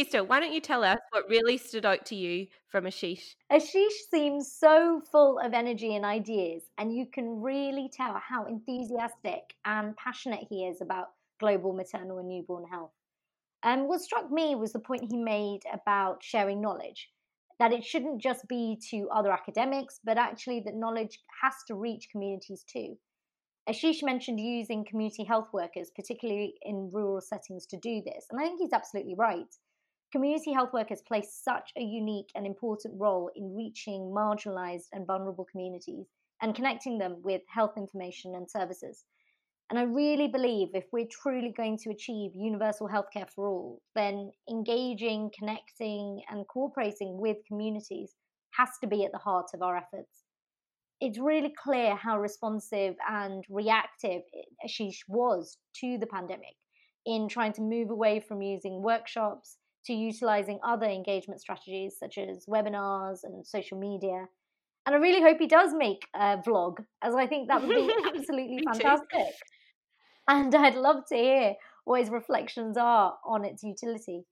Tista, 0.00 0.24
why 0.24 0.40
don't 0.40 0.54
you 0.54 0.62
tell 0.62 0.82
us 0.82 0.98
what 1.10 1.28
really 1.28 1.58
stood 1.58 1.84
out 1.84 2.06
to 2.06 2.14
you 2.14 2.46
from 2.68 2.84
Ashish? 2.84 3.34
Ashish 3.52 3.92
seems 4.10 4.50
so 4.50 5.02
full 5.12 5.38
of 5.38 5.52
energy 5.52 5.94
and 5.94 6.06
ideas, 6.06 6.62
and 6.78 6.96
you 6.96 7.04
can 7.04 7.42
really 7.42 7.90
tell 7.92 8.14
how 8.14 8.46
enthusiastic 8.46 9.56
and 9.66 9.94
passionate 9.98 10.46
he 10.48 10.64
is 10.64 10.80
about 10.80 11.08
global 11.38 11.74
maternal 11.74 12.16
and 12.16 12.30
newborn 12.30 12.64
health. 12.64 12.92
And 13.62 13.88
what 13.88 14.00
struck 14.00 14.32
me 14.32 14.54
was 14.54 14.72
the 14.72 14.78
point 14.78 15.04
he 15.10 15.18
made 15.18 15.60
about 15.70 16.24
sharing 16.24 16.62
knowledge 16.62 17.10
that 17.58 17.74
it 17.74 17.84
shouldn't 17.84 18.22
just 18.22 18.48
be 18.48 18.80
to 18.90 19.06
other 19.14 19.30
academics, 19.30 20.00
but 20.02 20.16
actually 20.16 20.60
that 20.60 20.76
knowledge 20.76 21.18
has 21.42 21.52
to 21.66 21.74
reach 21.74 22.08
communities 22.10 22.64
too. 22.66 22.96
Ashish 23.68 24.02
mentioned 24.02 24.40
using 24.40 24.82
community 24.82 25.24
health 25.24 25.48
workers, 25.52 25.90
particularly 25.94 26.54
in 26.62 26.90
rural 26.90 27.20
settings, 27.20 27.66
to 27.66 27.76
do 27.76 28.00
this. 28.06 28.24
And 28.30 28.40
I 28.40 28.44
think 28.44 28.60
he's 28.62 28.72
absolutely 28.72 29.14
right. 29.14 29.54
Community 30.12 30.52
health 30.52 30.72
workers 30.72 31.02
play 31.06 31.22
such 31.22 31.70
a 31.76 31.82
unique 31.82 32.30
and 32.34 32.44
important 32.44 32.94
role 32.98 33.30
in 33.36 33.54
reaching 33.54 34.12
marginalized 34.12 34.88
and 34.92 35.06
vulnerable 35.06 35.44
communities 35.44 36.06
and 36.42 36.54
connecting 36.54 36.98
them 36.98 37.22
with 37.22 37.42
health 37.48 37.74
information 37.76 38.34
and 38.34 38.50
services. 38.50 39.04
And 39.70 39.78
I 39.78 39.82
really 39.82 40.26
believe 40.26 40.70
if 40.74 40.86
we're 40.92 41.06
truly 41.08 41.54
going 41.56 41.78
to 41.84 41.90
achieve 41.90 42.32
universal 42.34 42.88
healthcare 42.88 43.30
for 43.30 43.46
all, 43.46 43.82
then 43.94 44.32
engaging, 44.50 45.30
connecting, 45.38 46.22
and 46.28 46.44
cooperating 46.48 47.20
with 47.20 47.36
communities 47.46 48.16
has 48.58 48.70
to 48.80 48.88
be 48.88 49.04
at 49.04 49.12
the 49.12 49.18
heart 49.18 49.50
of 49.54 49.62
our 49.62 49.76
efforts. 49.76 50.24
It's 51.00 51.20
really 51.20 51.54
clear 51.56 51.94
how 51.94 52.18
responsive 52.18 52.96
and 53.08 53.44
reactive 53.48 54.22
Ashish 54.66 54.98
was 55.06 55.56
to 55.76 55.98
the 55.98 56.06
pandemic 56.06 56.56
in 57.06 57.28
trying 57.28 57.52
to 57.52 57.62
move 57.62 57.90
away 57.90 58.18
from 58.18 58.42
using 58.42 58.82
workshops 58.82 59.56
to 59.86 59.92
utilizing 59.92 60.58
other 60.64 60.86
engagement 60.86 61.40
strategies 61.40 61.96
such 61.98 62.18
as 62.18 62.46
webinars 62.46 63.24
and 63.24 63.46
social 63.46 63.78
media. 63.78 64.26
And 64.86 64.94
I 64.94 64.98
really 64.98 65.22
hope 65.22 65.38
he 65.38 65.46
does 65.46 65.72
make 65.74 66.06
a 66.14 66.38
vlog, 66.38 66.78
as 67.02 67.14
I 67.14 67.26
think 67.26 67.48
that 67.48 67.62
would 67.62 67.74
be 67.74 67.90
absolutely 68.06 68.58
fantastic. 68.64 69.34
And 70.28 70.54
I'd 70.54 70.74
love 70.74 71.04
to 71.08 71.16
hear 71.16 71.54
what 71.84 72.00
his 72.00 72.10
reflections 72.10 72.76
are 72.76 73.18
on 73.26 73.44
its 73.44 73.62
utility. 73.62 74.24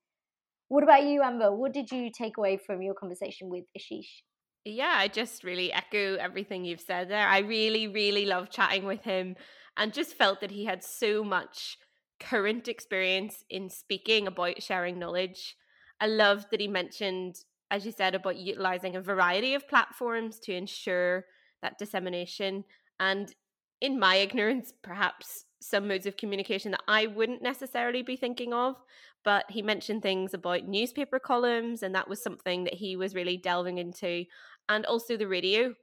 What 0.69 0.85
about 0.85 1.05
you, 1.05 1.23
Amber? 1.23 1.55
What 1.55 1.73
did 1.73 1.91
you 1.91 2.11
take 2.11 2.37
away 2.37 2.59
from 2.59 2.83
your 2.83 2.95
conversation 2.95 3.49
with 3.49 3.65
Ashish? 3.77 4.23
Yeah, 4.65 4.93
I 4.95 5.09
just 5.09 5.45
really 5.45 5.73
echo 5.73 6.17
everything 6.17 6.65
you've 6.65 6.81
said 6.81 7.09
there. 7.09 7.27
I 7.27 7.39
really, 7.39 7.89
really 7.89 8.27
love 8.27 8.51
chatting 8.51 8.85
with 8.85 9.03
him 9.03 9.37
and 9.77 9.95
just 9.95 10.15
felt 10.15 10.41
that 10.41 10.51
he 10.51 10.67
had 10.67 10.85
so 10.85 11.25
much 11.25 11.79
current 12.21 12.69
experience 12.69 13.45
in 13.51 13.71
speaking 13.71 14.27
about 14.27 14.63
sharing 14.63 14.99
knowledge. 14.99 15.57
I 16.01 16.07
love 16.07 16.47
that 16.51 16.61
he 16.61 16.69
mentioned, 16.69 17.37
as 17.71 17.85
you 17.85 17.93
said, 17.93 18.15
about 18.15 18.37
utilizing 18.37 18.97
a 18.97 19.01
variety 19.01 19.55
of 19.55 19.69
platforms 19.69 20.39
to 20.41 20.55
ensure 20.55 21.25
that 21.63 21.79
dissemination. 21.79 22.65
And 23.01 23.35
in 23.81 23.99
my 23.99 24.17
ignorance, 24.27 24.73
perhaps 24.83 25.45
some 25.61 25.89
modes 25.89 26.07
of 26.07 26.17
communication 26.17 26.71
that 26.71 26.83
I 26.87 27.07
wouldn't 27.07 27.43
necessarily 27.43 28.03
be 28.03 28.17
thinking 28.17 28.53
of. 28.53 28.77
But 29.25 29.47
he 29.51 29.63
mentioned 29.63 30.03
things 30.03 30.33
about 30.33 30.69
newspaper 30.69 31.19
columns, 31.19 31.83
and 31.83 31.95
that 31.95 32.09
was 32.09 32.23
something 32.23 32.65
that 32.65 32.75
he 32.75 32.97
was 32.97 33.15
really 33.15 33.37
delving 33.37 33.79
into, 33.79 34.25
and 34.69 34.87
also 34.87 35.17
the 35.17 35.27
radio. 35.27 35.75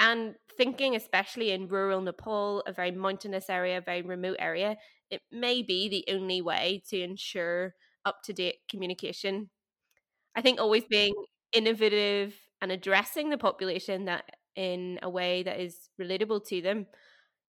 And 0.00 0.34
thinking, 0.56 0.96
especially 0.96 1.50
in 1.52 1.68
rural 1.68 2.00
Nepal, 2.00 2.62
a 2.66 2.72
very 2.72 2.90
mountainous 2.90 3.50
area, 3.50 3.78
a 3.78 3.82
very 3.82 4.02
remote 4.02 4.38
area, 4.40 4.78
it 5.10 5.20
may 5.30 5.62
be 5.62 5.88
the 5.88 6.04
only 6.12 6.40
way 6.40 6.82
to 6.88 7.00
ensure 7.00 7.74
up 8.06 8.22
to 8.24 8.32
date 8.32 8.56
communication. 8.70 9.50
I 10.34 10.42
think 10.42 10.60
always 10.60 10.84
being 10.84 11.14
innovative 11.52 12.34
and 12.62 12.72
addressing 12.72 13.30
the 13.30 13.38
population 13.38 14.06
that 14.06 14.24
in 14.56 14.98
a 15.02 15.10
way 15.10 15.42
that 15.42 15.60
is 15.60 15.90
relatable 16.00 16.46
to 16.48 16.62
them 16.62 16.86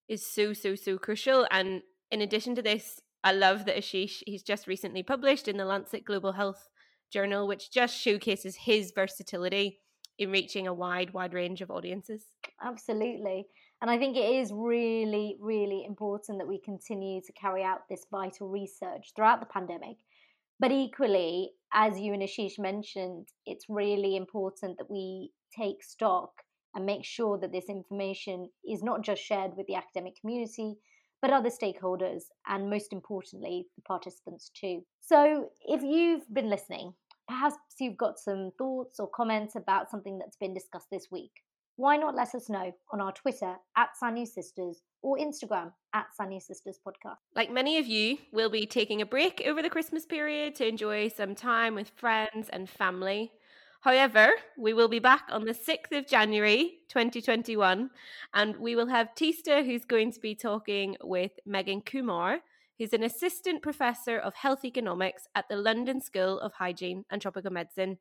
is 0.08 0.26
so 0.26 0.54
so 0.54 0.76
so 0.76 0.98
crucial 0.98 1.48
and 1.52 1.82
in 2.12 2.22
addition 2.22 2.56
to 2.56 2.62
this 2.62 3.02
i 3.24 3.32
love 3.32 3.66
that 3.66 3.78
ashish 3.78 4.24
he's 4.26 4.44
just 4.44 4.68
recently 4.68 5.04
published 5.04 5.48
in 5.48 5.58
the 5.58 5.66
lancet 5.66 6.06
global 6.06 6.34
health 6.34 6.70
journal 7.12 7.48
which 7.48 7.72
just 7.72 7.98
showcases 8.00 8.56
his 8.56 8.92
versatility 8.96 9.81
in 10.18 10.32
reaching 10.32 10.68
a 10.68 10.74
wide 10.74 11.14
wide 11.14 11.34
range 11.34 11.62
of 11.62 11.72
audiences. 11.72 12.26
Absolutely. 12.62 13.48
And 13.82 13.90
i 13.90 13.98
think 13.98 14.16
it 14.16 14.30
is 14.42 14.52
really 14.54 15.38
really 15.40 15.84
important 15.86 16.38
that 16.38 16.48
we 16.48 16.60
continue 16.60 17.22
to 17.22 17.34
carry 17.34 17.64
out 17.64 17.90
this 17.90 18.06
vital 18.12 18.48
research 18.48 19.12
throughout 19.16 19.40
the 19.40 19.48
pandemic. 19.48 19.98
But 20.60 20.72
equally 20.72 21.52
as 21.74 22.00
you 22.00 22.14
and 22.14 22.22
ashish 22.22 22.60
mentioned 22.60 23.30
it's 23.46 23.66
really 23.70 24.16
important 24.16 24.78
that 24.78 24.92
we 24.92 25.32
take 25.58 25.84
stock 25.84 26.32
and 26.74 26.86
make 26.86 27.04
sure 27.04 27.38
that 27.38 27.52
this 27.52 27.70
information 27.70 28.50
is 28.68 28.84
not 28.84 29.02
just 29.02 29.22
shared 29.22 29.52
with 29.58 29.68
the 29.68 29.76
academic 29.76 30.20
community, 30.20 30.76
but 31.22 31.32
other 31.32 31.50
stakeholders, 31.50 32.24
and 32.48 32.70
most 32.70 32.94
importantly, 32.94 33.68
the 33.76 33.82
participants 33.84 34.50
too. 34.56 34.82
So, 35.02 35.50
if 35.68 35.84
you've 35.84 36.24
been 36.34 36.50
listening, 36.50 36.94
perhaps 37.28 37.56
you've 37.80 37.98
got 37.98 38.20
some 38.20 38.52
thoughts 38.58 39.00
or 39.00 39.08
comments 39.08 39.56
about 39.56 39.90
something 39.90 40.20
that's 40.20 40.38
been 40.38 40.54
discussed 40.54 40.88
this 40.92 41.08
week. 41.12 41.32
Why 41.78 41.98
not 41.98 42.16
let 42.16 42.36
us 42.36 42.50
know 42.50 42.74
on 42.92 43.02
our 43.02 43.12
Twitter 43.12 43.56
at 43.78 43.90
Sanyu 44.02 44.28
Sisters 44.28 44.82
or 45.02 45.18
Instagram 45.18 45.72
at 45.94 46.08
Sanyu 46.20 46.42
Sisters 46.42 46.80
Podcast. 46.86 47.18
Like 47.36 47.52
many 47.52 47.78
of 47.78 47.88
you, 47.88 48.18
we'll 48.32 48.50
be 48.50 48.66
taking 48.66 49.02
a 49.02 49.06
break 49.06 49.44
over 49.46 49.62
the 49.62 49.70
Christmas 49.70 50.06
period 50.06 50.56
to 50.56 50.68
enjoy 50.68 51.08
some 51.10 51.36
time 51.36 51.76
with 51.76 51.92
friends 51.96 52.50
and 52.50 52.70
family. 52.70 53.32
However, 53.82 54.30
we 54.58 54.74
will 54.74 54.88
be 54.88 55.00
back 55.00 55.24
on 55.32 55.46
the 55.46 55.54
6th 55.54 55.98
of 55.98 56.08
January 56.08 56.82
2021, 56.90 57.90
and 58.34 58.58
we 58.58 58.76
will 58.76 58.88
have 58.88 59.16
Tista, 59.16 59.64
who's 59.64 59.86
going 59.86 60.12
to 60.12 60.20
be 60.20 60.36
talking 60.36 60.98
with 61.02 61.32
Megan 61.48 61.82
Kumar, 61.82 62.42
who's 62.82 62.94
an 62.94 63.04
assistant 63.04 63.62
professor 63.62 64.18
of 64.18 64.34
health 64.34 64.66
economics 64.66 65.28
at 65.36 65.48
the 65.48 65.56
London 65.56 66.02
School 66.02 66.40
of 66.40 66.52
Hygiene 66.54 67.06
and 67.12 67.22
Tropical 67.22 67.52
Medicine. 67.52 68.00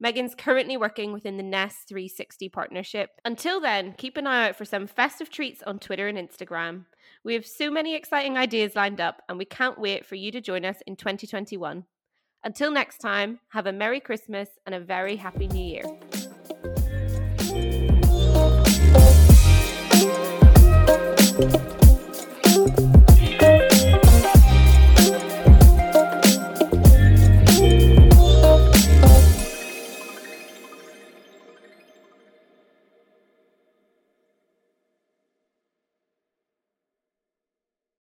Megan's 0.00 0.34
currently 0.34 0.76
working 0.76 1.12
within 1.12 1.36
the 1.36 1.44
Nest 1.44 1.86
360 1.86 2.48
partnership. 2.48 3.10
Until 3.24 3.60
then, 3.60 3.94
keep 3.96 4.16
an 4.16 4.26
eye 4.26 4.48
out 4.48 4.56
for 4.56 4.64
some 4.64 4.88
festive 4.88 5.30
treats 5.30 5.62
on 5.62 5.78
Twitter 5.78 6.08
and 6.08 6.18
Instagram. 6.18 6.86
We 7.22 7.34
have 7.34 7.46
so 7.46 7.70
many 7.70 7.94
exciting 7.94 8.36
ideas 8.36 8.74
lined 8.74 9.00
up, 9.00 9.22
and 9.28 9.38
we 9.38 9.44
can't 9.44 9.78
wait 9.78 10.04
for 10.04 10.16
you 10.16 10.32
to 10.32 10.40
join 10.40 10.64
us 10.64 10.78
in 10.88 10.96
2021. 10.96 11.84
Until 12.42 12.72
next 12.72 12.98
time, 12.98 13.38
have 13.50 13.66
a 13.66 13.72
Merry 13.72 14.00
Christmas 14.00 14.48
and 14.66 14.74
a 14.74 14.80
very 14.80 15.14
Happy 15.14 15.46
New 15.46 15.64
Year. 15.64 15.84